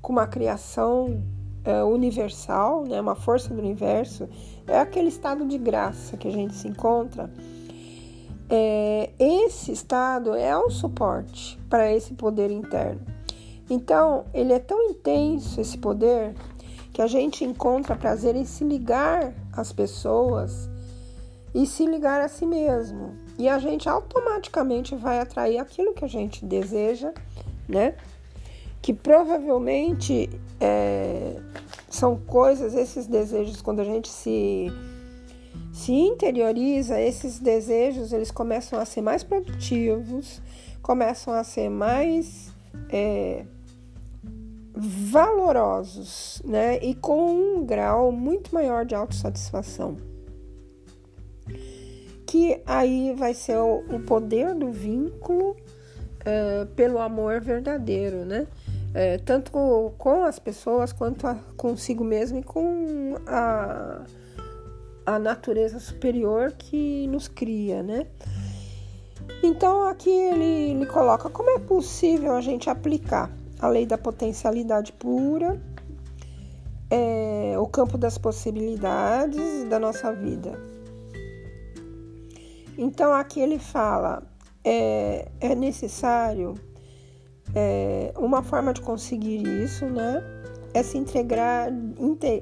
com 0.00 0.12
uma 0.12 0.26
criação 0.26 1.22
é, 1.64 1.82
universal, 1.82 2.84
né, 2.84 3.00
uma 3.00 3.14
força 3.14 3.52
do 3.52 3.60
universo, 3.60 4.28
é 4.66 4.78
aquele 4.78 5.08
estado 5.08 5.46
de 5.46 5.58
graça 5.58 6.16
que 6.16 6.28
a 6.28 6.30
gente 6.30 6.54
se 6.54 6.68
encontra. 6.68 7.30
É, 8.48 9.10
esse 9.18 9.72
estado 9.72 10.34
é 10.34 10.56
um 10.56 10.70
suporte 10.70 11.58
para 11.68 11.92
esse 11.92 12.14
poder 12.14 12.50
interno. 12.50 13.00
Então, 13.68 14.24
ele 14.32 14.52
é 14.52 14.60
tão 14.60 14.80
intenso, 14.90 15.60
esse 15.60 15.76
poder, 15.76 16.34
que 16.92 17.02
a 17.02 17.08
gente 17.08 17.44
encontra 17.44 17.96
prazer 17.96 18.36
em 18.36 18.44
se 18.44 18.62
ligar 18.62 19.34
às 19.52 19.72
pessoas 19.72 20.70
e 21.52 21.66
se 21.66 21.84
ligar 21.84 22.20
a 22.20 22.28
si 22.28 22.46
mesmo. 22.46 23.25
E 23.38 23.48
a 23.48 23.58
gente 23.58 23.88
automaticamente 23.88 24.94
vai 24.94 25.20
atrair 25.20 25.58
aquilo 25.58 25.92
que 25.92 26.04
a 26.04 26.08
gente 26.08 26.44
deseja, 26.44 27.12
né? 27.68 27.94
Que 28.80 28.94
provavelmente 28.94 30.30
é, 30.58 31.36
são 31.88 32.16
coisas, 32.16 32.74
esses 32.74 33.06
desejos, 33.06 33.60
quando 33.60 33.80
a 33.80 33.84
gente 33.84 34.08
se, 34.08 34.72
se 35.72 35.92
interioriza, 35.92 37.00
esses 37.00 37.38
desejos 37.38 38.12
eles 38.12 38.30
começam 38.30 38.78
a 38.78 38.84
ser 38.84 39.02
mais 39.02 39.22
produtivos, 39.22 40.40
começam 40.80 41.34
a 41.34 41.44
ser 41.44 41.68
mais 41.68 42.54
é, 42.88 43.44
valorosos, 44.74 46.40
né? 46.42 46.78
E 46.78 46.94
com 46.94 47.34
um 47.34 47.66
grau 47.66 48.10
muito 48.10 48.54
maior 48.54 48.86
de 48.86 48.94
autossatisfação 48.94 50.15
que 52.26 52.60
aí 52.66 53.14
vai 53.14 53.32
ser 53.32 53.56
o, 53.56 53.84
o 53.88 54.00
poder 54.00 54.54
do 54.54 54.72
vínculo 54.72 55.50
uh, 55.50 56.66
pelo 56.74 56.98
amor 56.98 57.40
verdadeiro, 57.40 58.24
né? 58.24 58.46
Uh, 58.90 59.22
tanto 59.24 59.50
com 59.98 60.24
as 60.24 60.38
pessoas 60.38 60.92
quanto 60.92 61.26
consigo 61.56 62.02
mesmo 62.02 62.38
e 62.38 62.42
com 62.42 63.14
a, 63.26 64.04
a 65.04 65.18
natureza 65.18 65.78
superior 65.78 66.52
que 66.52 67.06
nos 67.06 67.28
cria, 67.28 67.82
né? 67.82 68.06
Então 69.42 69.86
aqui 69.86 70.10
ele, 70.10 70.70
ele 70.70 70.86
coloca 70.86 71.28
como 71.28 71.50
é 71.50 71.58
possível 71.58 72.34
a 72.34 72.40
gente 72.40 72.68
aplicar 72.68 73.30
a 73.60 73.68
lei 73.68 73.86
da 73.86 73.96
potencialidade 73.96 74.92
pura, 74.92 75.60
é, 76.90 77.54
o 77.58 77.66
campo 77.66 77.96
das 77.98 78.18
possibilidades 78.18 79.64
da 79.68 79.78
nossa 79.78 80.12
vida. 80.12 80.75
Então 82.78 83.12
aqui 83.12 83.40
ele 83.40 83.58
fala 83.58 84.22
é, 84.62 85.28
é 85.40 85.54
necessário 85.54 86.54
é, 87.54 88.12
uma 88.16 88.42
forma 88.42 88.72
de 88.72 88.80
conseguir 88.80 89.46
isso, 89.62 89.86
né? 89.86 90.22
É 90.74 90.82
se 90.82 90.98
entregar, 90.98 91.70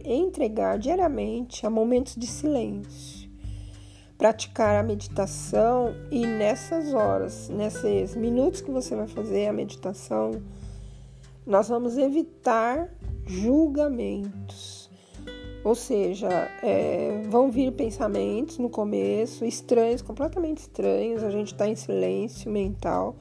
entregar 0.04 0.78
diariamente 0.78 1.64
a 1.64 1.70
momentos 1.70 2.16
de 2.16 2.26
silêncio, 2.26 3.30
praticar 4.18 4.74
a 4.74 4.82
meditação 4.82 5.94
e 6.10 6.26
nessas 6.26 6.92
horas, 6.94 7.48
nesses 7.48 8.16
minutos 8.16 8.60
que 8.60 8.72
você 8.72 8.96
vai 8.96 9.06
fazer 9.06 9.46
a 9.46 9.52
meditação, 9.52 10.32
nós 11.46 11.68
vamos 11.68 11.96
evitar 11.96 12.88
julgamentos. 13.26 14.73
Ou 15.64 15.74
seja, 15.74 16.28
é, 16.62 17.22
vão 17.30 17.50
vir 17.50 17.72
pensamentos 17.72 18.58
no 18.58 18.68
começo, 18.68 19.46
estranhos, 19.46 20.02
completamente 20.02 20.58
estranhos, 20.58 21.24
a 21.24 21.30
gente 21.30 21.52
está 21.52 21.66
em 21.66 21.74
silêncio 21.74 22.50
mental 22.50 23.16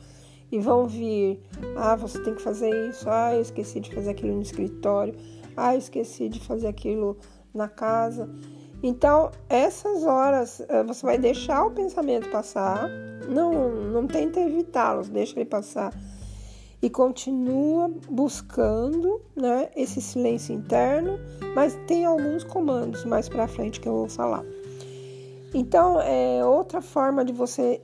e 0.52 0.60
vão 0.60 0.86
vir: 0.86 1.40
ah, 1.78 1.96
você 1.96 2.22
tem 2.22 2.36
que 2.36 2.42
fazer 2.42 2.70
isso, 2.90 3.10
ah, 3.10 3.34
eu 3.34 3.42
esqueci 3.42 3.80
de 3.80 3.96
fazer 3.96 4.12
aquilo 4.12 4.36
no 4.36 4.42
escritório, 4.42 5.16
ah, 5.56 5.74
eu 5.74 5.80
esqueci 5.80 6.28
de 6.28 6.42
fazer 6.42 6.68
aquilo 6.68 7.18
na 7.54 7.70
casa. 7.70 8.30
Então, 8.84 9.32
essas 9.48 10.04
horas 10.04 10.62
eh, 10.68 10.84
você 10.84 11.06
vai 11.06 11.18
deixar 11.18 11.64
o 11.64 11.72
pensamento 11.72 12.30
passar, 12.30 12.90
não, 13.30 13.70
não 13.70 14.06
tenta 14.06 14.42
evitá-los, 14.42 15.08
deixa 15.08 15.40
ele 15.40 15.46
passar 15.46 15.94
e 16.84 16.90
continua 16.90 17.90
buscando 18.12 19.20
né, 19.36 19.70
esse 19.76 20.02
silêncio 20.02 20.54
interno, 20.54 21.18
mas 21.56 21.76
tem 21.88 22.06
alguns 22.06 22.44
comandos 22.44 23.06
mais 23.06 23.28
para 23.28 23.48
frente 23.48 23.80
que 23.80 23.88
eu 23.88 23.94
vou 23.94 24.10
falar. 24.10 24.44
Então, 25.54 26.00
é 26.02 26.46
outra 26.46 26.82
forma 26.82 27.24
de 27.24 27.32
você 27.32 27.82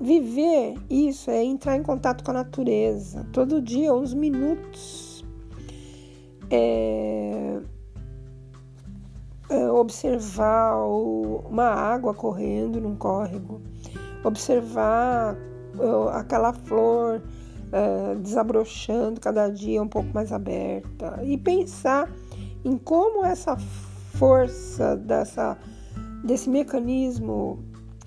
Viver 0.00 0.74
isso 0.90 1.30
é 1.30 1.42
entrar 1.42 1.76
em 1.76 1.82
contato 1.82 2.24
com 2.24 2.30
a 2.32 2.34
natureza, 2.34 3.26
todo 3.32 3.62
dia, 3.62 3.94
uns 3.94 4.12
minutos. 4.12 5.24
É, 6.50 7.60
é 9.48 9.70
observar 9.70 10.76
uma 10.84 11.64
água 11.64 12.12
correndo 12.12 12.80
num 12.80 12.96
córrego, 12.96 13.62
observar 14.22 15.36
aquela 16.12 16.52
flor 16.52 17.22
é, 17.74 18.14
desabrochando 18.14 19.20
cada 19.20 19.48
dia 19.48 19.82
um 19.82 19.88
pouco 19.88 20.08
mais 20.14 20.30
aberta. 20.30 21.20
E 21.24 21.36
pensar 21.36 22.08
em 22.64 22.78
como 22.78 23.24
essa 23.24 23.56
força 23.56 24.96
dessa, 24.96 25.58
desse 26.22 26.48
mecanismo 26.48 27.58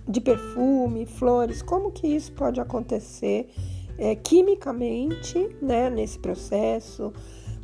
de 0.08 0.22
perfume, 0.22 1.06
flores, 1.06 1.62
como 1.62 1.92
que 1.92 2.08
isso 2.08 2.32
pode 2.32 2.62
acontecer 2.62 3.50
é, 3.98 4.16
quimicamente, 4.16 5.54
né, 5.62 5.90
nesse 5.90 6.18
processo, 6.18 7.12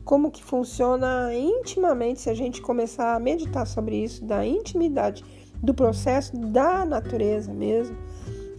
como 0.03 0.29
que 0.29 0.43
funciona 0.43 1.33
intimamente 1.33 2.19
se 2.19 2.29
a 2.29 2.33
gente 2.33 2.61
começar 2.61 3.15
a 3.15 3.19
meditar 3.19 3.65
sobre 3.65 4.03
isso, 4.03 4.25
da 4.25 4.45
intimidade 4.45 5.23
do 5.61 5.73
processo 5.73 6.35
da 6.35 6.83
natureza 6.83 7.53
mesmo, 7.53 7.95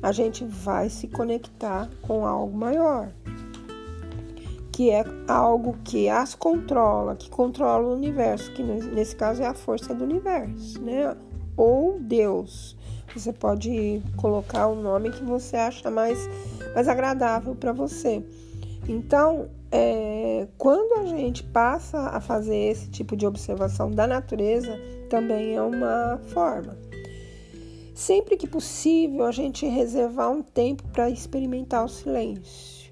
a 0.02 0.12
gente 0.12 0.44
vai 0.44 0.88
se 0.88 1.08
conectar 1.08 1.90
com 2.02 2.26
algo 2.26 2.56
maior, 2.56 3.12
que 4.74 4.90
é 4.90 5.04
algo 5.28 5.76
que 5.84 6.08
as 6.08 6.34
controla, 6.34 7.14
que 7.14 7.30
controla 7.30 7.86
o 7.86 7.94
universo, 7.94 8.52
que 8.54 8.62
nesse 8.64 9.14
caso 9.14 9.40
é 9.40 9.46
a 9.46 9.54
força 9.54 9.94
do 9.94 10.02
universo, 10.02 10.82
né? 10.82 11.16
Ou 11.56 12.00
Deus. 12.00 12.76
Você 13.14 13.32
pode 13.32 14.02
colocar 14.16 14.66
o 14.66 14.74
nome 14.74 15.12
que 15.12 15.22
você 15.22 15.56
acha 15.56 15.88
mais, 15.92 16.18
mais 16.74 16.88
agradável 16.88 17.54
para 17.54 17.72
você. 17.72 18.20
Então, 18.88 19.48
é, 19.70 20.48
quando 20.58 21.04
a 21.04 21.06
gente 21.06 21.44
passa 21.44 22.08
a 22.08 22.20
fazer 22.20 22.56
esse 22.56 22.90
tipo 22.90 23.16
de 23.16 23.24
observação 23.24 23.92
da 23.92 24.08
natureza, 24.08 24.76
também 25.08 25.54
é 25.54 25.62
uma 25.62 26.18
forma. 26.32 26.76
Sempre 27.94 28.36
que 28.36 28.48
possível, 28.48 29.24
a 29.24 29.30
gente 29.30 29.66
reservar 29.66 30.32
um 30.32 30.42
tempo 30.42 30.82
para 30.88 31.08
experimentar 31.08 31.84
o 31.84 31.88
silêncio. 31.88 32.83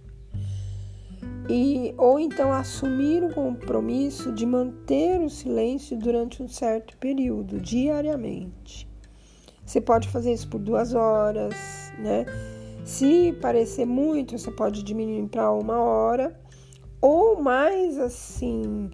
E, 1.55 1.95
ou 1.99 2.19
então 2.19 2.51
assumir 2.51 3.23
o 3.23 3.35
compromisso 3.35 4.33
de 4.33 4.47
manter 4.47 5.21
o 5.21 5.29
silêncio 5.29 5.99
durante 5.99 6.43
um 6.43 6.49
certo 6.49 6.97
período, 6.97 7.61
diariamente. 7.61 8.89
Você 9.63 9.79
pode 9.79 10.09
fazer 10.09 10.33
isso 10.33 10.49
por 10.49 10.59
duas 10.59 10.95
horas, 10.95 11.55
né? 11.99 12.25
Se 12.87 13.35
parecer 13.35 13.85
muito, 13.85 14.39
você 14.39 14.51
pode 14.51 14.83
diminuir 14.83 15.29
para 15.29 15.53
uma 15.53 15.79
hora, 15.79 16.35
ou 17.03 17.43
mais 17.43 17.99
assim, 17.99 18.91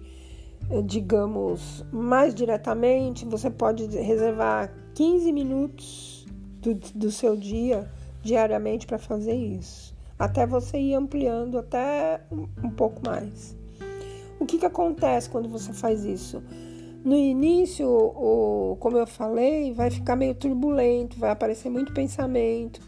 digamos, 0.85 1.85
mais 1.93 2.35
diretamente, 2.35 3.23
você 3.23 3.49
pode 3.49 3.85
reservar 3.85 4.69
15 4.95 5.31
minutos 5.31 6.27
do, 6.59 6.75
do 6.75 7.09
seu 7.09 7.37
dia 7.37 7.89
diariamente 8.21 8.85
para 8.85 8.97
fazer 8.97 9.33
isso, 9.33 9.88
até 10.19 10.45
você 10.45 10.77
ir 10.77 10.93
ampliando 10.95 11.57
até 11.57 12.19
um, 12.29 12.69
pouco 12.69 13.01
mais. 13.05 13.55
O 14.37 14.45
que, 14.45 14.57
que 14.57 14.65
acontece 14.65 15.29
quando 15.29 15.47
você 15.47 15.71
faz 15.71 16.03
isso? 16.03 16.43
No 17.05 17.15
início, 17.15 17.87
o, 17.87 18.75
como 18.81 18.97
eu 18.97 19.07
falei, 19.07 19.71
vai 19.71 19.89
ficar 19.89 20.17
meio 20.17 20.35
turbulento, 20.35 21.17
vai 21.17 21.31
aparecer 21.31 21.69
muito 21.69 21.93
pensamento. 21.93 22.81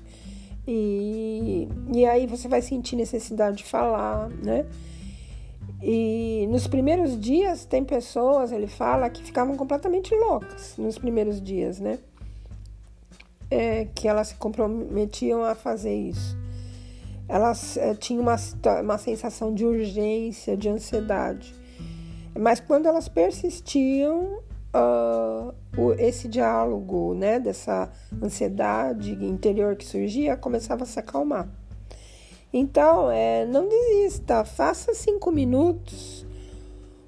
E, 0.67 1.69
e 1.93 2.05
aí 2.05 2.27
você 2.27 2.49
vai 2.49 2.61
sentir 2.61 2.97
necessidade 2.97 3.57
de 3.57 3.63
falar, 3.63 4.29
né? 4.29 4.65
E 5.81 6.45
nos 6.51 6.67
primeiros 6.67 7.19
dias, 7.19 7.65
tem 7.65 7.83
pessoas, 7.83 8.51
ele 8.51 8.67
fala, 8.67 9.09
que 9.09 9.23
ficavam 9.23 9.55
completamente 9.55 10.13
loucas 10.13 10.75
nos 10.77 10.97
primeiros 10.97 11.41
dias, 11.41 11.79
né? 11.79 11.97
É, 13.49 13.85
que 13.95 14.07
elas 14.07 14.27
se 14.27 14.35
comprometiam 14.35 15.43
a 15.43 15.55
fazer 15.55 15.95
isso. 15.95 16.37
Elas 17.31 17.77
é, 17.77 17.95
tinham 17.95 18.21
uma, 18.23 18.35
uma 18.81 18.97
sensação 18.97 19.53
de 19.53 19.65
urgência, 19.65 20.57
de 20.57 20.67
ansiedade. 20.67 21.55
Mas 22.37 22.59
quando 22.59 22.87
elas 22.87 23.07
persistiam, 23.07 24.39
uh, 24.75 25.53
o, 25.77 25.93
esse 25.93 26.27
diálogo, 26.27 27.13
né, 27.13 27.39
dessa 27.39 27.89
ansiedade 28.21 29.13
interior 29.23 29.77
que 29.77 29.85
surgia, 29.85 30.35
começava 30.35 30.83
a 30.83 30.85
se 30.85 30.99
acalmar. 30.99 31.47
Então, 32.51 33.09
é, 33.09 33.45
não 33.45 33.69
desista, 33.69 34.43
faça 34.43 34.93
cinco 34.93 35.31
minutos, 35.31 36.25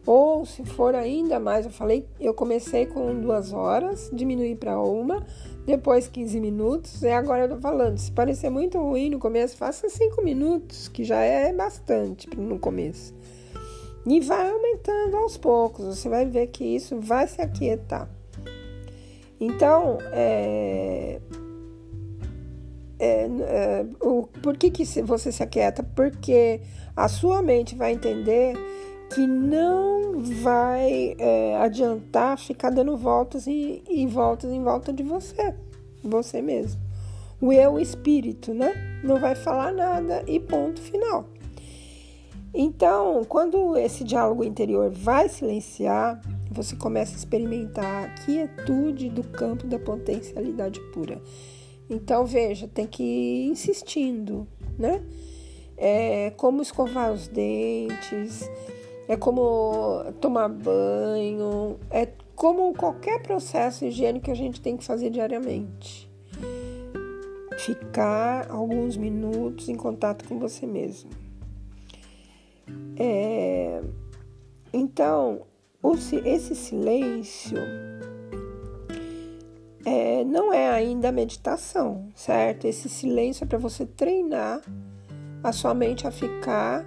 ou 0.05 0.45
se 0.45 0.63
for 0.63 0.95
ainda 0.95 1.37
mais, 1.37 1.65
eu 1.65 1.71
falei, 1.71 2.07
eu 2.17 2.33
comecei 2.33 2.85
com 2.85 3.19
duas 3.19 3.51
horas, 3.51 4.09
diminui 4.13 4.55
para 4.55 4.79
uma, 4.79 5.25
depois 5.65 6.07
15 6.07 6.39
minutos, 6.39 7.01
e 7.03 7.09
agora 7.09 7.43
eu 7.45 7.49
tô 7.49 7.57
falando, 7.57 7.97
se 7.97 8.11
parecer 8.11 8.49
muito 8.49 8.77
ruim 8.77 9.09
no 9.09 9.19
começo, 9.19 9.55
faça 9.55 9.89
cinco 9.89 10.21
minutos, 10.23 10.87
que 10.87 11.03
já 11.03 11.21
é 11.21 11.53
bastante 11.53 12.29
no 12.35 12.59
começo. 12.59 13.13
E 14.05 14.19
vai 14.19 14.51
aumentando 14.51 15.15
aos 15.15 15.37
poucos, 15.37 15.85
você 15.85 16.09
vai 16.09 16.25
ver 16.25 16.47
que 16.47 16.63
isso 16.63 16.99
vai 16.99 17.27
se 17.27 17.41
aquietar. 17.41 18.09
Então, 19.39 19.97
é, 20.11 21.21
é, 22.99 23.25
é, 23.25 23.85
o, 24.01 24.27
por 24.41 24.57
que, 24.57 24.69
que 24.69 24.85
você 25.01 25.31
se 25.31 25.41
aquieta? 25.41 25.83
Porque 25.83 26.61
a 26.95 27.07
sua 27.07 27.41
mente 27.41 27.75
vai 27.75 27.93
entender 27.93 28.55
que 29.09 29.25
não 29.27 30.19
vai 30.19 31.15
é, 31.17 31.57
adiantar 31.57 32.37
ficar 32.37 32.69
dando 32.69 32.95
voltas 32.97 33.47
e, 33.47 33.83
e 33.89 34.05
voltas 34.07 34.51
em 34.51 34.63
volta 34.63 34.91
de 34.91 35.03
você, 35.03 35.55
você 36.03 36.41
mesmo. 36.41 36.81
O 37.41 37.51
eu, 37.51 37.79
espírito, 37.79 38.53
né? 38.53 39.01
Não 39.03 39.19
vai 39.19 39.35
falar 39.35 39.73
nada 39.73 40.23
e 40.27 40.39
ponto 40.39 40.81
final. 40.81 41.25
Então, 42.53 43.23
quando 43.27 43.75
esse 43.75 44.03
diálogo 44.03 44.43
interior 44.43 44.91
vai 44.91 45.27
silenciar, 45.27 46.21
você 46.51 46.75
começa 46.75 47.13
a 47.13 47.17
experimentar 47.17 48.05
a 48.05 48.09
quietude 48.09 49.09
do 49.09 49.23
campo 49.23 49.65
da 49.65 49.79
potencialidade 49.79 50.79
pura. 50.93 51.19
Então, 51.89 52.25
veja, 52.25 52.67
tem 52.67 52.85
que 52.85 53.03
ir 53.03 53.47
insistindo, 53.47 54.47
né? 54.77 55.03
É 55.75 56.31
como 56.37 56.61
escovar 56.61 57.11
os 57.11 57.27
dentes, 57.27 58.49
é 59.07 59.17
como 59.17 60.03
tomar 60.19 60.49
banho, 60.49 61.77
é 61.89 62.07
como 62.35 62.73
qualquer 62.73 63.21
processo 63.21 63.85
higiênico 63.85 64.25
que 64.25 64.31
a 64.31 64.35
gente 64.35 64.61
tem 64.61 64.77
que 64.77 64.83
fazer 64.83 65.09
diariamente. 65.09 66.11
Ficar 67.57 68.49
alguns 68.49 68.97
minutos 68.97 69.69
em 69.69 69.75
contato 69.75 70.27
com 70.27 70.39
você 70.39 70.65
mesmo. 70.65 71.09
É, 72.97 73.81
então, 74.71 75.41
esse 76.25 76.55
silêncio 76.55 77.57
é, 79.85 80.23
não 80.23 80.53
é 80.53 80.69
ainda 80.69 81.11
meditação, 81.11 82.09
certo? 82.15 82.65
Esse 82.65 82.89
silêncio 82.89 83.43
é 83.43 83.47
para 83.47 83.57
você 83.57 83.85
treinar 83.85 84.61
a 85.43 85.51
sua 85.51 85.73
mente 85.73 86.07
a 86.07 86.11
ficar 86.11 86.85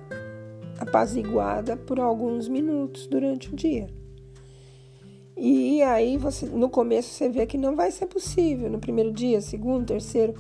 apaziguada 0.79 1.77
por 1.77 1.99
alguns 2.01 2.49
minutos 2.49 3.07
durante 3.07 3.53
o 3.53 3.57
dia. 3.57 3.89
E 5.37 5.83
aí 5.83 6.17
você 6.17 6.47
no 6.47 6.71
começo 6.71 7.11
você 7.11 7.29
vê 7.29 7.47
que 7.47 7.59
não 7.59 7.77
vai 7.77 7.91
ser 7.91 8.07
possível 8.07 8.71
no 8.71 8.79
primeiro 8.79 9.12
dia, 9.12 9.41
segundo, 9.41 9.87
terceiro, 9.87 10.35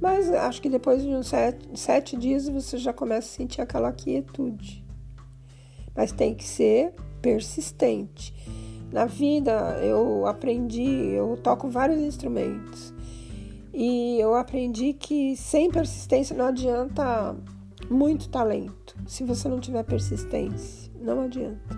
mas 0.00 0.30
acho 0.32 0.62
que 0.62 0.70
depois 0.70 1.02
de 1.02 1.08
uns 1.08 1.28
sete, 1.28 1.68
sete 1.74 2.16
dias 2.16 2.48
você 2.48 2.78
já 2.78 2.92
começa 2.92 3.28
a 3.28 3.36
sentir 3.36 3.60
aquela 3.60 3.92
quietude. 3.92 4.84
Mas 5.94 6.12
tem 6.12 6.34
que 6.34 6.44
ser 6.44 6.94
persistente. 7.20 8.32
Na 8.90 9.04
vida 9.04 9.78
eu 9.82 10.26
aprendi, 10.26 11.10
eu 11.12 11.36
toco 11.42 11.68
vários 11.68 12.00
instrumentos 12.00 12.94
e 13.74 14.18
eu 14.18 14.34
aprendi 14.34 14.94
que 14.94 15.36
sem 15.36 15.70
persistência 15.70 16.34
não 16.34 16.46
adianta 16.46 17.36
muito 17.90 18.28
talento. 18.28 18.96
Se 19.06 19.24
você 19.24 19.48
não 19.48 19.60
tiver 19.60 19.82
persistência, 19.84 20.90
não 21.00 21.22
adianta. 21.22 21.76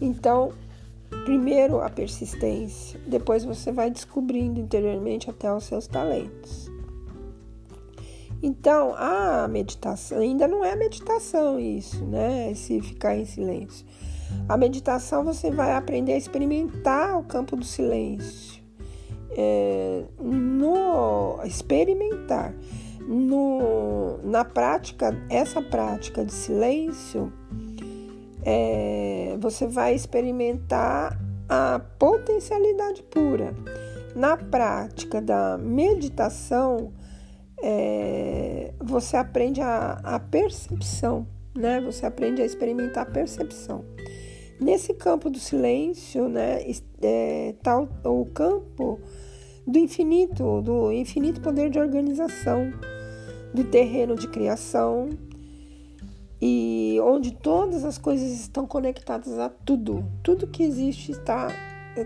Então, 0.00 0.52
primeiro 1.24 1.80
a 1.80 1.90
persistência, 1.90 2.98
depois 3.06 3.44
você 3.44 3.70
vai 3.70 3.90
descobrindo 3.90 4.60
interiormente 4.60 5.28
até 5.28 5.52
os 5.52 5.64
seus 5.64 5.86
talentos. 5.86 6.70
Então, 8.42 8.94
a 8.96 9.46
meditação 9.48 10.18
ainda 10.18 10.48
não 10.48 10.64
é 10.64 10.74
meditação 10.74 11.60
isso, 11.60 12.02
né? 12.06 12.50
Esse 12.52 12.80
ficar 12.80 13.14
em 13.14 13.26
silêncio. 13.26 13.84
A 14.48 14.56
meditação 14.56 15.24
você 15.24 15.50
vai 15.50 15.72
aprender 15.74 16.14
a 16.14 16.16
experimentar 16.16 17.18
o 17.18 17.24
campo 17.24 17.54
do 17.54 17.64
silêncio. 17.64 18.60
É, 19.32 20.04
no 20.18 21.38
experimentar 21.44 22.54
no, 23.00 24.18
na 24.22 24.44
prática, 24.44 25.16
essa 25.28 25.60
prática 25.62 26.24
de 26.24 26.32
silêncio, 26.32 27.32
é, 28.42 29.36
você 29.40 29.66
vai 29.66 29.94
experimentar 29.94 31.18
a 31.48 31.80
potencialidade 31.98 33.02
pura. 33.02 33.54
Na 34.14 34.36
prática 34.36 35.20
da 35.20 35.58
meditação, 35.58 36.92
é, 37.62 38.72
você 38.80 39.16
aprende 39.16 39.60
a, 39.60 40.00
a 40.02 40.18
percepção, 40.18 41.26
né? 41.54 41.80
Você 41.80 42.06
aprende 42.06 42.42
a 42.42 42.44
experimentar 42.46 43.04
a 43.04 43.10
percepção. 43.10 43.84
Nesse 44.60 44.92
campo 44.92 45.30
do 45.30 45.38
silêncio, 45.38 46.28
né, 46.28 46.60
é, 47.00 47.54
tá 47.62 47.80
o, 47.80 47.88
o 48.20 48.26
campo 48.26 49.00
do 49.70 49.78
infinito, 49.78 50.60
do 50.62 50.90
infinito 50.92 51.40
poder 51.40 51.70
de 51.70 51.78
organização, 51.78 52.72
do 53.54 53.64
terreno 53.64 54.16
de 54.16 54.26
criação 54.28 55.10
e 56.40 56.98
onde 57.02 57.32
todas 57.32 57.84
as 57.84 57.98
coisas 57.98 58.32
estão 58.32 58.66
conectadas 58.66 59.38
a 59.38 59.48
tudo. 59.48 60.04
Tudo 60.22 60.46
que 60.46 60.62
existe 60.62 61.12
está 61.12 61.48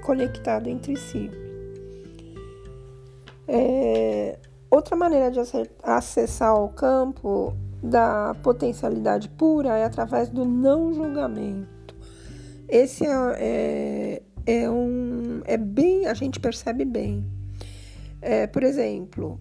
conectado 0.03 0.69
entre 0.69 0.97
si. 0.97 1.31
É, 3.47 4.39
outra 4.71 4.97
maneira 4.97 5.31
de 5.31 5.39
acessar 5.83 6.55
o 6.55 6.69
campo 6.71 7.55
da 7.83 8.35
potencialidade 8.43 9.29
pura 9.29 9.77
é 9.77 9.85
através 9.85 10.29
do 10.29 10.45
não 10.45 10.93
julgamento. 10.93 11.95
Esse 12.69 13.07
é, 13.07 14.23
é, 14.47 14.63
é 14.63 14.71
um. 14.71 15.43
É 15.45 15.57
bem. 15.57 16.07
A 16.07 16.15
gente 16.15 16.41
percebe 16.41 16.85
bem. 16.85 17.25
É, 18.27 18.47
por 18.47 18.63
exemplo, 18.63 19.39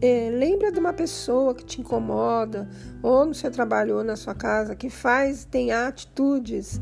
é, 0.00 0.30
lembra 0.30 0.72
de 0.72 0.80
uma 0.80 0.94
pessoa 0.94 1.54
que 1.54 1.62
te 1.62 1.82
incomoda, 1.82 2.66
ou 3.02 3.26
no 3.26 3.34
seu 3.34 3.50
trabalho, 3.50 3.98
ou 3.98 4.02
na 4.02 4.16
sua 4.16 4.34
casa, 4.34 4.74
que 4.74 4.88
faz, 4.88 5.44
tem 5.44 5.70
atitudes 5.70 6.80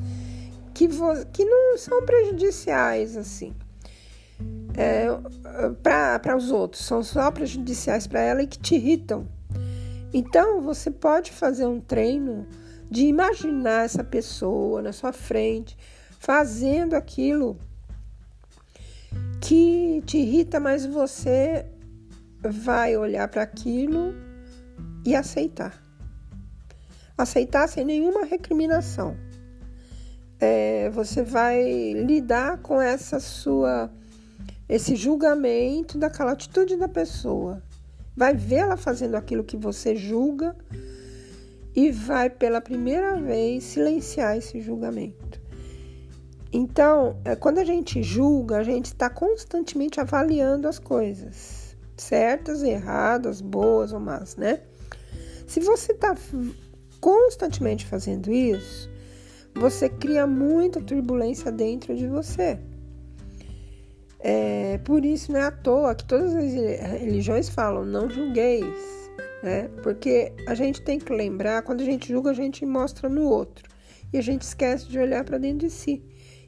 que, 0.73 0.89
que 1.33 1.45
não 1.45 1.77
são 1.77 2.07
prejudiciais, 2.07 3.17
assim. 3.17 3.53
É, 4.77 5.09
para 6.23 6.37
os 6.37 6.53
outros, 6.53 6.85
são 6.85 7.03
só 7.03 7.33
prejudiciais 7.33 8.07
para 8.07 8.21
ela 8.21 8.45
e 8.45 8.47
que 8.47 8.59
te 8.61 8.77
irritam. 8.77 9.27
Então, 10.15 10.61
você 10.61 10.89
pode 10.89 11.33
fazer 11.33 11.67
um 11.67 11.81
treino 11.81 12.47
de 12.89 13.07
imaginar 13.07 13.87
essa 13.87 14.05
pessoa 14.05 14.81
na 14.83 14.93
sua 14.93 15.13
frente 15.13 15.77
fazendo 16.21 16.95
aquilo 16.95 17.59
que 19.41 20.03
te 20.07 20.19
irrita, 20.19 20.61
mas 20.61 20.85
você 20.85 21.67
vai 22.43 22.97
olhar 22.97 23.27
para 23.29 23.43
aquilo 23.43 24.15
e 25.05 25.15
aceitar. 25.15 25.83
Aceitar 27.17 27.69
sem 27.69 27.85
nenhuma 27.85 28.25
recriminação. 28.25 29.17
É, 30.39 30.89
você 30.91 31.23
vai 31.23 31.93
lidar 31.93 32.59
com 32.59 32.81
essa 32.81 33.21
sua 33.21 33.91
esse 34.69 34.95
julgamento 34.95 35.99
daquela 35.99 36.33
atitude 36.33 36.77
da 36.77 36.89
pessoa. 36.89 37.61
Vai 38.17 38.35
vê-la 38.35 38.77
fazendo 38.77 39.17
aquilo 39.17 39.43
que 39.43 39.57
você 39.57 39.97
julga 39.97 40.57
e 41.75 41.91
vai 41.91 42.31
pela 42.31 42.61
primeira 42.61 43.21
vez 43.21 43.65
silenciar 43.65 44.37
esse 44.37 44.61
julgamento. 44.61 45.41
Então, 46.53 47.17
é, 47.25 47.37
quando 47.37 47.59
a 47.59 47.65
gente 47.65 48.03
julga, 48.03 48.59
a 48.59 48.63
gente 48.63 48.87
está 48.87 49.09
constantemente 49.09 50.01
avaliando 50.01 50.67
as 50.67 50.79
coisas, 50.79 51.77
certas, 51.97 52.63
erradas, 52.63 53.41
boas 53.41 53.93
ou 53.93 54.01
más, 54.01 54.37
né? 54.37 54.61
Se 55.47 55.61
você 55.61 55.93
está 55.93 56.17
constantemente 57.01 57.87
fazendo 57.87 58.33
isso, 58.33 58.91
você 59.55 59.89
cria 59.89 60.27
muita 60.27 60.81
turbulência 60.81 61.53
dentro 61.53 61.95
de 61.95 62.07
você. 62.07 62.59
É, 64.19 64.79
por 64.79 65.05
isso 65.05 65.33
não 65.33 65.41
é 65.41 65.45
à 65.45 65.51
toa 65.51 65.95
que 65.95 66.05
todas 66.05 66.35
as 66.35 66.53
religiões 67.01 67.49
falam: 67.49 67.85
não 67.85 68.11
julgueis 68.11 69.01
né? 69.43 69.69
Porque 69.83 70.33
a 70.47 70.55
gente 70.55 70.83
tem 70.83 70.99
que 70.99 71.13
lembrar, 71.13 71.63
quando 71.63 71.81
a 71.81 71.85
gente 71.85 72.09
julga, 72.09 72.31
a 72.31 72.35
gente 72.35 72.65
mostra 72.67 73.09
no 73.09 73.25
outro 73.25 73.69
e 74.13 74.19
a 74.19 74.23
gente 74.23 74.43
esquece 74.43 74.89
de 74.89 74.99
olhar 74.99 75.25
para 75.25 75.39
dentro 75.39 75.67
de 75.67 75.71
si. 75.71 76.03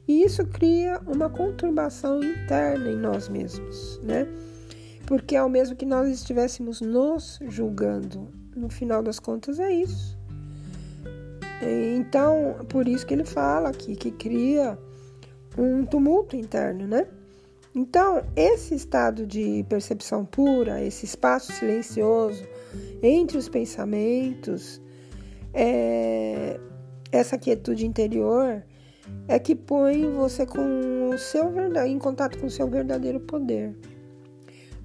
E 0.07 0.23
isso 0.23 0.45
cria 0.45 0.99
uma 1.07 1.29
conturbação 1.29 2.21
interna 2.23 2.89
em 2.89 2.97
nós 2.97 3.29
mesmos, 3.29 3.99
né? 4.03 4.27
Porque 5.05 5.35
ao 5.35 5.49
mesmo 5.49 5.75
que 5.75 5.85
nós 5.85 6.09
estivéssemos 6.09 6.81
nos 6.81 7.39
julgando, 7.47 8.27
no 8.55 8.69
final 8.69 9.01
das 9.01 9.19
contas 9.19 9.59
é 9.59 9.71
isso. 9.71 10.17
Então, 11.97 12.57
por 12.67 12.87
isso 12.87 13.05
que 13.05 13.13
ele 13.13 13.23
fala 13.23 13.69
aqui 13.69 13.95
que 13.95 14.11
cria 14.11 14.77
um 15.57 15.85
tumulto 15.85 16.35
interno, 16.35 16.85
né? 16.87 17.07
Então, 17.75 18.23
esse 18.35 18.75
estado 18.75 19.25
de 19.25 19.65
percepção 19.67 20.25
pura, 20.25 20.83
esse 20.83 21.05
espaço 21.05 21.51
silencioso 21.53 22.43
entre 23.01 23.37
os 23.37 23.49
pensamentos, 23.49 24.81
é, 25.53 26.59
essa 27.11 27.37
quietude 27.37 27.85
interior 27.85 28.63
é 29.27 29.39
que 29.39 29.55
põe 29.55 30.09
você 30.11 30.45
com 30.45 31.09
o 31.09 31.17
seu 31.17 31.51
em 31.85 31.97
contato 31.97 32.37
com 32.39 32.47
o 32.47 32.51
seu 32.51 32.67
verdadeiro 32.67 33.19
poder. 33.19 33.75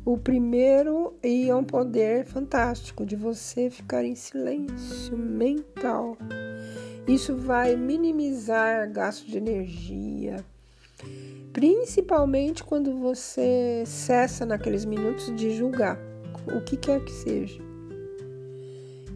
O 0.04 0.16
primeiro 0.16 1.14
e 1.22 1.48
é 1.48 1.54
um 1.54 1.64
poder 1.64 2.24
fantástico 2.24 3.04
de 3.04 3.14
você 3.14 3.68
ficar 3.68 4.04
em 4.04 4.14
silêncio 4.14 5.18
mental. 5.18 6.16
Isso 7.06 7.36
vai 7.36 7.76
minimizar 7.76 8.90
gasto 8.90 9.26
de 9.26 9.38
energia, 9.38 10.44
principalmente 11.52 12.62
quando 12.64 12.98
você 12.98 13.82
cessa 13.86 14.46
naqueles 14.46 14.84
minutos 14.84 15.34
de 15.34 15.50
julgar 15.50 15.98
o 16.46 16.60
que 16.62 16.76
quer 16.76 17.04
que 17.04 17.12
seja. 17.12 17.60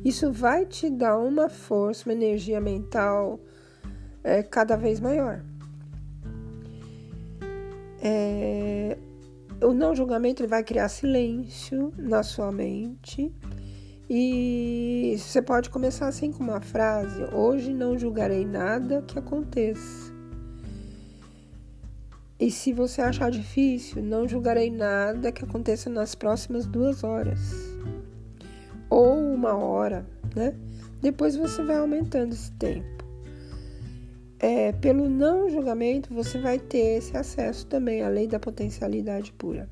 Isso 0.05 0.33
vai 0.33 0.67
te 0.67 0.91
dar 0.91 1.17
uma 1.19 1.49
força, 1.49 2.09
uma 2.09 2.15
energia 2.15 2.61
mental 2.61 3.39
é, 4.23 4.43
cada 4.43 4.77
vez 4.77 5.01
maior. 5.01 5.43
É, 8.01 8.99
o 9.63 9.73
não 9.73 9.95
julgamento 9.95 10.43
ele 10.43 10.49
vai 10.49 10.65
criar 10.65 10.89
silêncio 10.89 11.93
na 11.97 12.23
sua 12.23 12.51
mente 12.51 13.33
e 14.11 15.15
você 15.19 15.41
pode 15.41 15.71
começar 15.71 16.09
assim 16.09 16.33
com 16.33 16.43
uma 16.43 16.61
frase: 16.61 17.23
Hoje 17.33 17.73
não 17.73 17.99
julgarei 17.99 18.45
nada 18.45 19.03
que 19.03 19.19
aconteça. 19.19 20.13
E 22.39 22.51
se 22.51 22.73
você 22.73 23.01
achar 23.01 23.31
difícil, 23.31 24.03
não 24.03 24.27
julgarei 24.27 24.69
nada 24.69 25.31
que 25.31 25.45
aconteça 25.45 25.89
nas 25.89 26.15
próximas 26.15 26.67
duas 26.67 27.05
horas 27.05 27.73
ou 28.91 29.17
uma 29.17 29.55
hora, 29.55 30.05
né? 30.35 30.55
Depois 31.01 31.35
você 31.35 31.63
vai 31.63 31.79
aumentando 31.79 32.35
esse 32.35 32.53
tempo. 32.53 33.02
É, 34.43 34.73
pelo 34.73 35.09
não 35.09 35.49
julgamento, 35.49 36.13
você 36.13 36.37
vai 36.37 36.59
ter 36.59 36.99
esse 36.99 37.17
acesso 37.17 37.65
também 37.67 38.03
à 38.03 38.09
lei 38.09 38.27
da 38.27 38.41
potencialidade 38.41 39.33
pura. 39.33 39.71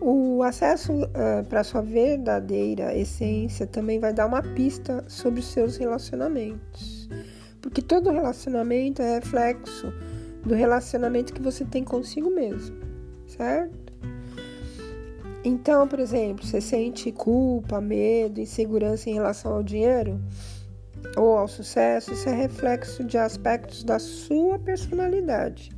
O 0.00 0.40
acesso 0.44 0.92
uh, 0.92 1.44
para 1.48 1.64
sua 1.64 1.82
verdadeira 1.82 2.96
essência 2.96 3.66
também 3.66 3.98
vai 3.98 4.12
dar 4.12 4.26
uma 4.26 4.40
pista 4.40 5.04
sobre 5.08 5.40
os 5.40 5.46
seus 5.46 5.76
relacionamentos. 5.76 7.08
Porque 7.60 7.82
todo 7.82 8.10
relacionamento 8.10 9.02
é 9.02 9.16
reflexo 9.16 9.92
do 10.44 10.54
relacionamento 10.54 11.32
que 11.32 11.42
você 11.42 11.64
tem 11.64 11.82
consigo 11.82 12.30
mesmo, 12.30 12.76
certo? 13.26 13.92
Então, 15.44 15.88
por 15.88 15.98
exemplo, 15.98 16.46
você 16.46 16.60
sente 16.60 17.10
culpa, 17.10 17.80
medo, 17.80 18.40
insegurança 18.40 19.10
em 19.10 19.14
relação 19.14 19.54
ao 19.54 19.62
dinheiro 19.62 20.20
ou 21.16 21.36
ao 21.38 21.48
sucesso, 21.48 22.12
isso 22.12 22.28
é 22.28 22.32
reflexo 22.32 23.04
de 23.04 23.18
aspectos 23.18 23.84
da 23.84 23.98
sua 23.98 24.58
personalidade 24.58 25.70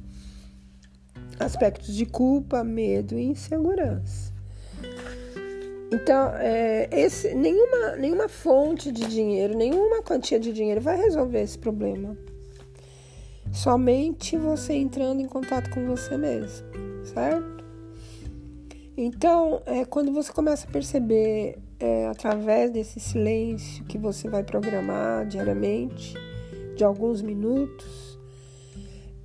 aspectos 1.38 1.94
de 1.94 2.06
culpa, 2.06 2.62
medo 2.62 3.18
e 3.18 3.24
insegurança. 3.24 4.32
Então, 5.92 6.32
é, 6.36 6.88
esse, 6.90 7.34
nenhuma, 7.34 7.96
nenhuma 7.96 8.28
fonte 8.28 8.90
de 8.90 9.06
dinheiro, 9.06 9.56
nenhuma 9.56 10.02
quantia 10.02 10.40
de 10.40 10.52
dinheiro 10.52 10.80
vai 10.80 10.96
resolver 10.96 11.40
esse 11.40 11.58
problema. 11.58 12.16
Somente 13.52 14.36
você 14.36 14.74
entrando 14.74 15.20
em 15.20 15.28
contato 15.28 15.70
com 15.70 15.86
você 15.86 16.16
mesmo, 16.16 16.66
certo? 17.04 17.64
Então, 18.96 19.62
é, 19.66 19.84
quando 19.84 20.12
você 20.12 20.32
começa 20.32 20.66
a 20.66 20.70
perceber 20.70 21.58
é, 21.84 22.06
através 22.06 22.70
desse 22.70 22.98
silêncio 22.98 23.84
que 23.84 23.98
você 23.98 24.26
vai 24.26 24.42
programar 24.42 25.26
diariamente, 25.26 26.14
de 26.74 26.82
alguns 26.82 27.20
minutos, 27.20 28.18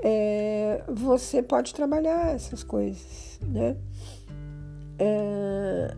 é, 0.03 0.83
você 0.89 1.41
pode 1.41 1.73
trabalhar 1.73 2.35
essas 2.35 2.61
coisas, 2.61 3.39
né? 3.41 3.77
É, 4.99 5.95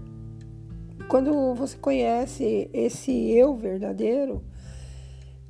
quando 1.08 1.56
você 1.56 1.76
conhece 1.78 2.70
esse 2.72 3.12
eu 3.32 3.56
verdadeiro, 3.56 4.44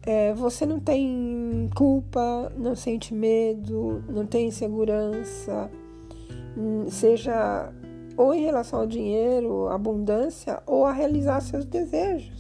é, 0.03 0.33
você 0.33 0.65
não 0.65 0.79
tem 0.79 1.69
culpa, 1.75 2.53
não 2.55 2.73
sente 2.73 3.13
medo, 3.13 4.01
não 4.07 4.25
tem 4.25 4.47
insegurança, 4.47 5.69
hum, 6.57 6.89
seja 6.89 7.69
ou 8.21 8.33
em 8.33 8.43
relação 8.43 8.79
ao 8.79 8.87
dinheiro, 8.87 9.67
abundância, 9.67 10.61
ou 10.65 10.85
a 10.85 10.91
realizar 10.91 11.41
seus 11.41 11.65
desejos. 11.65 12.31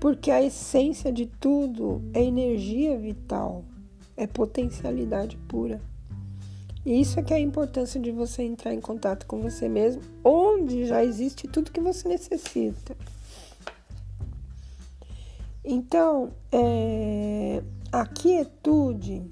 Porque 0.00 0.30
a 0.30 0.42
essência 0.42 1.12
de 1.12 1.26
tudo 1.26 2.02
é 2.14 2.22
energia 2.22 2.96
vital 2.98 3.64
é 4.20 4.26
potencialidade 4.26 5.38
pura. 5.48 5.80
E 6.84 7.00
isso 7.00 7.18
é 7.18 7.22
que 7.22 7.32
é 7.32 7.36
a 7.36 7.40
importância 7.40 7.98
de 7.98 8.10
você 8.10 8.42
entrar 8.42 8.74
em 8.74 8.80
contato 8.80 9.26
com 9.26 9.40
você 9.40 9.66
mesmo, 9.66 10.02
onde 10.22 10.84
já 10.84 11.02
existe 11.02 11.48
tudo 11.48 11.72
que 11.72 11.80
você 11.80 12.06
necessita. 12.06 12.94
Então, 15.64 16.32
é, 16.52 17.62
a 17.90 18.06
quietude, 18.06 19.22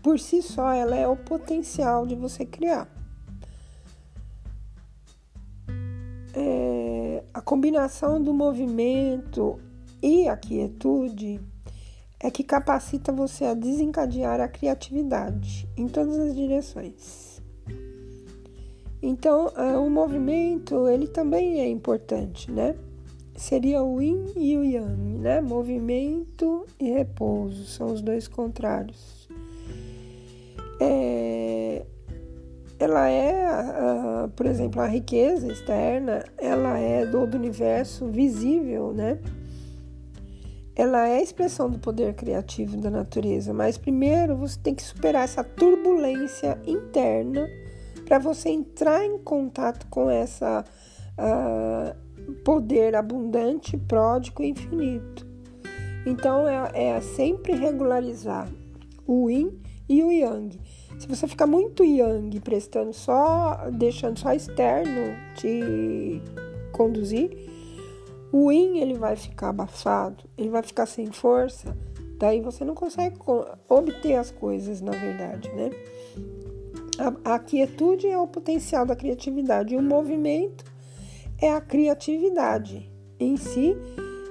por 0.00 0.18
si 0.20 0.42
só, 0.42 0.72
ela 0.72 0.96
é 0.96 1.08
o 1.08 1.16
potencial 1.16 2.06
de 2.06 2.14
você 2.14 2.44
criar. 2.44 2.95
É, 6.38 7.24
a 7.32 7.40
combinação 7.40 8.22
do 8.22 8.34
movimento 8.34 9.58
e 10.02 10.28
a 10.28 10.36
quietude 10.36 11.40
é 12.20 12.30
que 12.30 12.44
capacita 12.44 13.10
você 13.10 13.46
a 13.46 13.54
desencadear 13.54 14.38
a 14.40 14.48
criatividade 14.48 15.66
em 15.76 15.88
todas 15.88 16.18
as 16.18 16.34
direções. 16.34 17.40
Então, 19.02 19.46
uh, 19.46 19.82
o 19.82 19.88
movimento 19.88 20.88
ele 20.88 21.06
também 21.06 21.60
é 21.60 21.68
importante, 21.68 22.50
né? 22.50 22.74
Seria 23.34 23.82
o 23.82 24.00
yin 24.00 24.32
e 24.36 24.56
o 24.56 24.64
yang, 24.64 25.18
né? 25.18 25.40
Movimento 25.40 26.66
e 26.78 26.90
repouso 26.90 27.64
são 27.66 27.92
os 27.92 28.02
dois 28.02 28.28
contrários. 28.28 29.28
É, 30.80 31.86
ela 32.78 33.08
é, 33.08 34.28
por 34.34 34.46
exemplo, 34.46 34.80
a 34.82 34.86
riqueza 34.86 35.50
externa, 35.50 36.24
ela 36.36 36.78
é 36.78 37.06
do 37.06 37.20
universo 37.20 38.06
visível, 38.06 38.92
né? 38.92 39.18
ela 40.76 41.08
é 41.08 41.16
a 41.16 41.22
expressão 41.22 41.70
do 41.70 41.78
poder 41.78 42.12
criativo 42.14 42.76
da 42.76 42.90
natureza, 42.90 43.54
mas 43.54 43.78
primeiro 43.78 44.36
você 44.36 44.58
tem 44.60 44.74
que 44.74 44.82
superar 44.82 45.24
essa 45.24 45.42
turbulência 45.42 46.60
interna 46.66 47.48
para 48.04 48.18
você 48.18 48.50
entrar 48.50 49.02
em 49.02 49.18
contato 49.18 49.86
com 49.88 50.10
essa 50.10 50.62
uh, 51.18 52.32
poder 52.44 52.94
abundante, 52.94 53.78
pródigo 53.78 54.42
e 54.42 54.50
infinito. 54.50 55.26
Então 56.04 56.46
é, 56.46 56.70
é 56.74 57.00
sempre 57.00 57.54
regularizar 57.54 58.46
o 59.06 59.30
yin 59.30 59.58
e 59.88 60.04
o 60.04 60.12
yang. 60.12 60.60
Se 60.98 61.06
você 61.06 61.26
ficar 61.28 61.46
muito 61.46 61.84
yang, 61.84 62.40
prestando 62.40 62.92
só, 62.92 63.68
deixando 63.72 64.18
só 64.18 64.32
externo 64.32 65.14
te 65.34 66.22
conduzir, 66.72 67.30
o 68.32 68.50
yin 68.50 68.78
ele 68.78 68.94
vai 68.94 69.16
ficar 69.16 69.50
abafado, 69.50 70.24
ele 70.36 70.48
vai 70.48 70.62
ficar 70.62 70.86
sem 70.86 71.10
força, 71.12 71.76
daí 72.18 72.40
você 72.40 72.64
não 72.64 72.74
consegue 72.74 73.16
obter 73.68 74.14
as 74.14 74.30
coisas, 74.30 74.80
na 74.80 74.92
verdade, 74.92 75.50
né? 75.52 75.70
A, 76.98 77.34
a 77.34 77.38
quietude 77.38 78.06
é 78.06 78.18
o 78.18 78.26
potencial 78.26 78.86
da 78.86 78.96
criatividade 78.96 79.74
e 79.74 79.76
o 79.76 79.82
movimento 79.82 80.64
é 81.38 81.52
a 81.52 81.60
criatividade 81.60 82.90
em 83.20 83.36
si, 83.36 83.76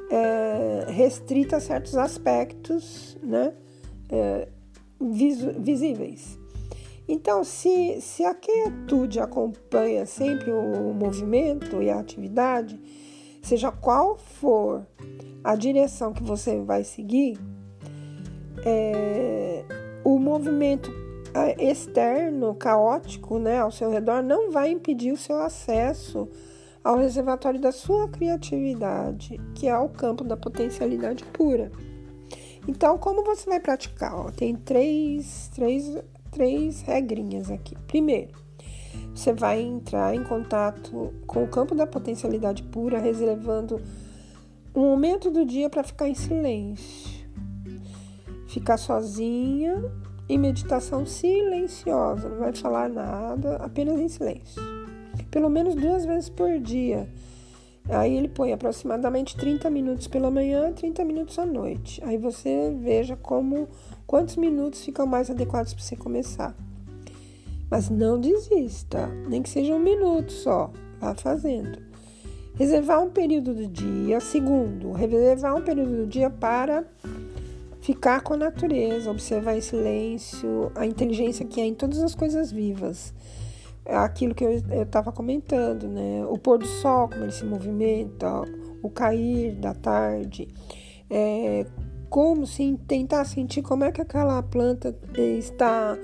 é, 0.09 0.85
restrita 0.91 1.57
a 1.57 1.59
certos 1.59 1.95
aspectos, 1.95 3.17
né? 3.21 3.53
É, 4.09 4.47
vis, 4.99 5.41
visíveis. 5.59 6.39
Então, 7.07 7.43
se, 7.43 8.01
se 8.01 8.23
a 8.23 8.33
quietude 8.33 9.19
acompanha 9.19 10.05
sempre 10.05 10.51
o 10.51 10.93
movimento 10.93 11.81
e 11.81 11.89
a 11.89 11.99
atividade, 11.99 12.79
seja 13.43 13.71
qual 13.71 14.17
for 14.17 14.85
a 15.43 15.55
direção 15.55 16.11
que 16.11 16.23
você 16.23 16.59
vai 16.61 16.83
seguir, 16.83 17.37
é, 18.65 19.63
o 20.03 20.17
movimento 20.17 20.91
é, 21.35 21.69
externo, 21.69 22.55
caótico, 22.55 23.37
né, 23.37 23.59
ao 23.59 23.71
seu 23.71 23.91
redor, 23.91 24.23
não 24.23 24.51
vai 24.51 24.71
impedir 24.71 25.11
o 25.11 25.17
seu 25.17 25.37
acesso 25.37 26.27
ao 26.83 26.97
reservatório 26.97 27.59
da 27.59 27.71
sua 27.71 28.07
criatividade, 28.07 29.39
que 29.53 29.67
é 29.67 29.77
o 29.77 29.89
campo 29.89 30.23
da 30.23 30.37
potencialidade 30.37 31.23
pura. 31.25 31.71
Então, 32.67 32.97
como 32.97 33.23
você 33.23 33.47
vai 33.47 33.59
praticar? 33.59 34.31
Tem 34.31 34.55
três, 34.55 35.49
três, 35.53 35.95
três 36.35 36.81
regrinhas 36.81 37.49
aqui. 37.49 37.77
Primeiro, 37.87 38.33
você 39.13 39.31
vai 39.31 39.61
entrar 39.61 40.13
em 40.13 40.21
contato 40.21 41.13
com 41.25 41.45
o 41.45 41.47
campo 41.47 41.73
da 41.73 41.87
potencialidade 41.87 42.61
pura, 42.61 42.99
reservando 42.99 43.81
um 44.75 44.81
momento 44.81 45.31
do 45.31 45.45
dia 45.45 45.69
para 45.69 45.81
ficar 45.81 46.09
em 46.09 46.13
silêncio. 46.13 47.25
Ficar 48.49 48.75
sozinha 48.75 49.81
em 50.27 50.37
meditação 50.37 51.05
silenciosa, 51.05 52.27
não 52.27 52.39
vai 52.39 52.53
falar 52.53 52.89
nada, 52.89 53.55
apenas 53.55 53.97
em 53.97 54.09
silêncio. 54.09 54.61
Pelo 55.31 55.49
menos 55.49 55.73
duas 55.73 56.05
vezes 56.05 56.27
por 56.27 56.59
dia. 56.59 57.07
Aí 57.87 58.17
ele 58.17 58.27
põe 58.27 58.51
aproximadamente 58.51 59.37
30 59.37 59.69
minutos 59.69 60.07
pela 60.07 60.31
manhã, 60.31 60.71
30 60.71 61.05
minutos 61.05 61.37
à 61.37 61.45
noite. 61.45 62.03
Aí 62.03 62.17
você 62.17 62.75
veja 62.81 63.15
como 63.15 63.67
quantos 64.07 64.35
minutos 64.37 64.83
ficam 64.83 65.05
mais 65.05 65.29
adequados 65.29 65.73
para 65.73 65.83
você 65.83 65.95
começar. 65.95 66.55
Mas 67.69 67.89
não 67.89 68.19
desista, 68.19 69.07
nem 69.27 69.41
que 69.41 69.49
seja 69.49 69.73
um 69.73 69.79
minuto 69.79 70.31
só, 70.31 70.71
vá 70.99 71.13
fazendo. 71.13 71.79
Reservar 72.55 73.03
um 73.03 73.09
período 73.09 73.53
do 73.53 73.67
dia, 73.67 74.19
segundo, 74.19 74.91
reservar 74.91 75.55
um 75.55 75.61
período 75.61 75.97
do 75.97 76.07
dia 76.07 76.29
para 76.29 76.85
ficar 77.81 78.21
com 78.21 78.33
a 78.33 78.37
natureza, 78.37 79.11
observar 79.11 79.55
em 79.55 79.61
silêncio, 79.61 80.71
a 80.73 80.87
inteligência 80.87 81.45
que 81.45 81.61
é 81.61 81.65
em 81.65 81.73
todas 81.73 82.01
as 82.01 82.15
coisas 82.15 82.51
vivas. 82.51 83.13
É 83.85 83.95
aquilo 83.95 84.33
que 84.33 84.43
eu 84.43 84.51
estava 84.81 85.11
comentando, 85.11 85.87
né? 85.87 86.25
O 86.25 86.37
pôr 86.37 86.57
do 86.57 86.65
sol, 86.65 87.07
como 87.07 87.23
ele 87.23 87.31
se 87.31 87.45
movimenta, 87.45 88.41
o 88.81 88.89
cair 88.89 89.53
da 89.53 89.73
tarde, 89.75 90.47
é, 91.09 91.65
como 92.09 92.47
se 92.47 92.77
tentar 92.87 93.25
sentir 93.25 93.61
como 93.61 93.83
é 93.83 93.91
que 93.91 94.01
aquela 94.01 94.41
planta 94.41 94.97
está 95.15 95.97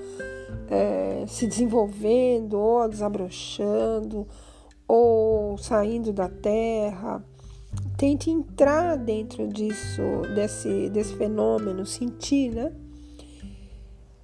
é, 0.69 1.25
se 1.27 1.47
desenvolvendo 1.47 2.59
ou 2.59 2.87
desabrochando 2.87 4.27
ou 4.87 5.57
saindo 5.57 6.13
da 6.13 6.29
terra. 6.29 7.23
Tente 7.97 8.29
entrar 8.29 8.97
dentro 8.97 9.47
disso, 9.47 10.01
desse, 10.35 10.89
desse 10.89 11.15
fenômeno, 11.15 11.85
sentir, 11.85 12.51
né? 12.53 12.71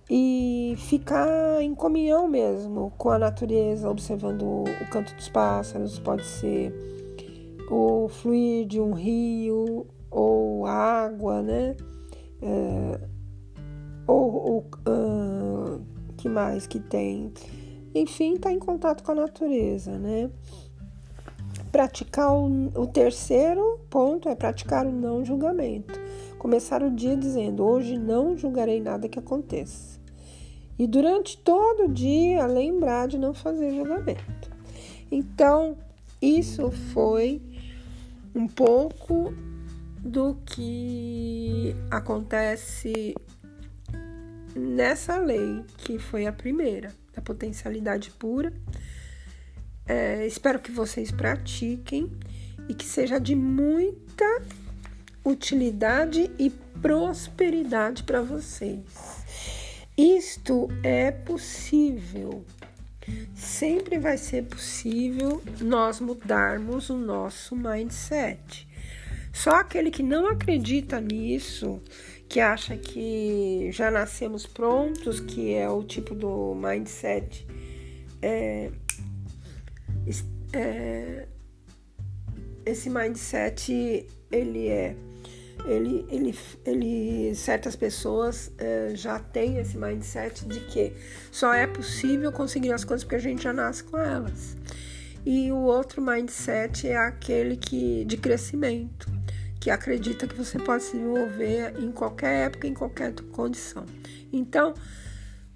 E 0.10 0.76
ficar 0.78 1.62
em 1.62 1.76
comunhão 1.76 2.28
mesmo 2.28 2.94
com 2.98 3.10
a 3.10 3.20
natureza, 3.20 3.90
observando 3.90 4.44
o 4.44 4.90
canto 4.90 5.14
dos 5.16 5.28
pássaros, 5.28 6.00
pode 6.00 6.26
ser 6.26 6.74
o 7.70 8.08
fluir 8.08 8.66
de 8.66 8.80
um 8.80 8.94
rio 8.94 9.86
ou 10.10 10.66
água, 10.66 11.42
né? 11.42 11.76
É, 12.42 13.00
ou, 14.08 14.60
uh, 14.88 15.82
que 16.16 16.30
mais 16.30 16.66
que 16.66 16.80
tem? 16.80 17.34
Enfim, 17.94 18.36
está 18.36 18.52
em 18.52 18.60
contato 18.60 19.04
com 19.04 19.12
a 19.12 19.16
natureza, 19.16 19.98
né? 19.98 20.30
Praticar 21.72 22.34
o, 22.34 22.72
o 22.76 22.88
terceiro 22.88 23.80
ponto 23.90 24.30
é 24.30 24.36
praticar 24.36 24.86
o 24.86 24.92
não 24.92 25.26
julgamento. 25.26 26.00
Começar 26.40 26.82
o 26.82 26.90
dia 26.90 27.18
dizendo: 27.18 27.66
Hoje 27.66 27.98
não 27.98 28.38
julgarei 28.38 28.80
nada 28.80 29.10
que 29.10 29.20
aconteça. 29.20 29.97
E 30.78 30.86
durante 30.86 31.38
todo 31.38 31.86
o 31.86 31.92
dia 31.92 32.46
lembrar 32.46 33.08
de 33.08 33.18
não 33.18 33.34
fazer 33.34 33.76
julgamento. 33.76 34.52
Então, 35.12 35.78
isso 36.22 36.72
foi 36.94 37.42
um 38.36 38.48
pouco 38.48 39.34
do 40.00 40.36
que 40.46 41.76
acontece 41.90 43.16
nessa 44.56 45.18
lei, 45.18 45.64
que 45.78 45.98
foi 45.98 46.26
a 46.26 46.32
primeira, 46.32 46.94
da 47.14 47.22
potencialidade 47.22 48.12
pura. 48.12 48.54
É, 49.88 50.26
espero 50.28 50.60
que 50.60 50.72
vocês 50.72 51.12
pratiquem 51.12 52.12
e 52.68 52.74
que 52.74 52.86
seja 52.86 53.20
de 53.20 53.36
muita 53.36 54.42
utilidade 55.24 56.30
e 56.38 56.50
prosperidade 56.82 58.04
para 58.04 58.22
vocês. 58.22 59.17
Isto 59.98 60.70
é 60.84 61.12
possível. 61.12 62.46
Sempre 63.36 63.98
vai 63.98 64.18
ser 64.18 64.44
possível 64.44 65.42
nós 65.62 66.00
mudarmos 66.00 66.90
o 66.90 66.98
nosso 66.98 67.56
mindset. 67.56 68.68
Só 69.34 69.52
aquele 69.52 69.90
que 69.92 70.04
não 70.04 70.28
acredita 70.28 71.00
nisso, 71.00 71.82
que 72.28 72.40
acha 72.40 72.76
que 72.76 73.70
já 73.72 73.90
nascemos 73.90 74.46
prontos, 74.46 75.20
que 75.20 75.54
é 75.54 75.70
o 75.70 75.84
tipo 75.84 76.14
do 76.14 76.54
mindset 76.54 77.46
é, 78.22 78.72
é, 80.54 81.28
esse 82.66 82.90
mindset 82.90 84.08
ele 84.32 84.68
é 84.68 84.96
ele, 85.66 86.06
ele, 86.10 86.38
ele 86.66 87.36
certas 87.36 87.76
pessoas 87.76 88.52
é, 88.58 88.92
já 88.94 89.20
têm 89.20 89.58
esse 89.58 89.78
mindset 89.78 90.46
de 90.46 90.60
que 90.62 90.94
só 91.32 91.54
é 91.54 91.66
possível 91.66 92.32
conseguir 92.32 92.72
as 92.72 92.84
coisas 92.84 93.04
porque 93.04 93.16
a 93.16 93.20
gente 93.20 93.44
já 93.44 93.54
nasce 93.54 93.84
com 93.84 93.98
elas 93.98 94.56
e 95.26 95.52
o 95.52 95.58
outro 95.58 96.02
mindset 96.02 96.88
é 96.88 96.98
aquele 96.98 97.58
que 97.58 98.06
de 98.06 98.18
crescimento 98.18 99.12
que 99.60 99.70
acredita 99.70 100.28
que 100.28 100.36
você 100.36 100.60
pode 100.60 100.84
se 100.84 100.94
desenvolver 100.94 101.74
em 101.80 101.92
qualquer 101.92 102.46
época 102.46 102.68
em 102.68 102.74
qualquer 102.74 103.14
condição 103.32 103.86
então 104.32 104.74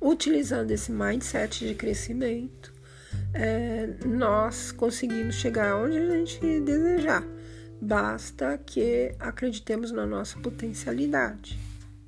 utilizando 0.02 0.72
esse 0.72 0.92
mindset 0.92 1.68
de 1.68 1.76
crescimento 1.76 2.72
é, 3.34 3.88
nós 4.06 4.72
conseguimos 4.72 5.36
chegar 5.36 5.76
onde 5.78 5.98
a 5.98 6.10
gente 6.10 6.60
desejar. 6.62 7.24
Basta 7.82 8.60
que 8.60 9.16
acreditemos 9.20 9.92
na 9.92 10.06
nossa 10.06 10.38
potencialidade, 10.40 11.60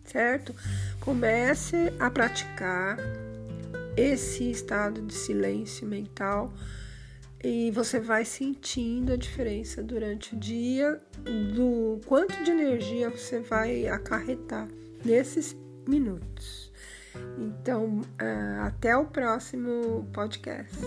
certo? 0.05 0.53
Comece 0.99 1.91
a 1.99 2.11
praticar 2.11 2.97
esse 3.97 4.51
estado 4.51 5.01
de 5.01 5.13
silêncio 5.13 5.87
mental 5.87 6.53
e 7.43 7.71
você 7.71 7.99
vai 7.99 8.23
sentindo 8.23 9.13
a 9.13 9.17
diferença 9.17 9.83
durante 9.83 10.35
o 10.35 10.39
dia 10.39 11.01
do 11.55 11.99
quanto 12.05 12.43
de 12.43 12.51
energia 12.51 13.09
você 13.09 13.39
vai 13.39 13.87
acarretar 13.87 14.67
nesses 15.03 15.55
minutos. 15.87 16.71
Então, 17.37 17.99
uh, 17.99 18.61
até 18.61 18.95
o 18.95 19.05
próximo 19.05 20.07
podcast. 20.13 20.77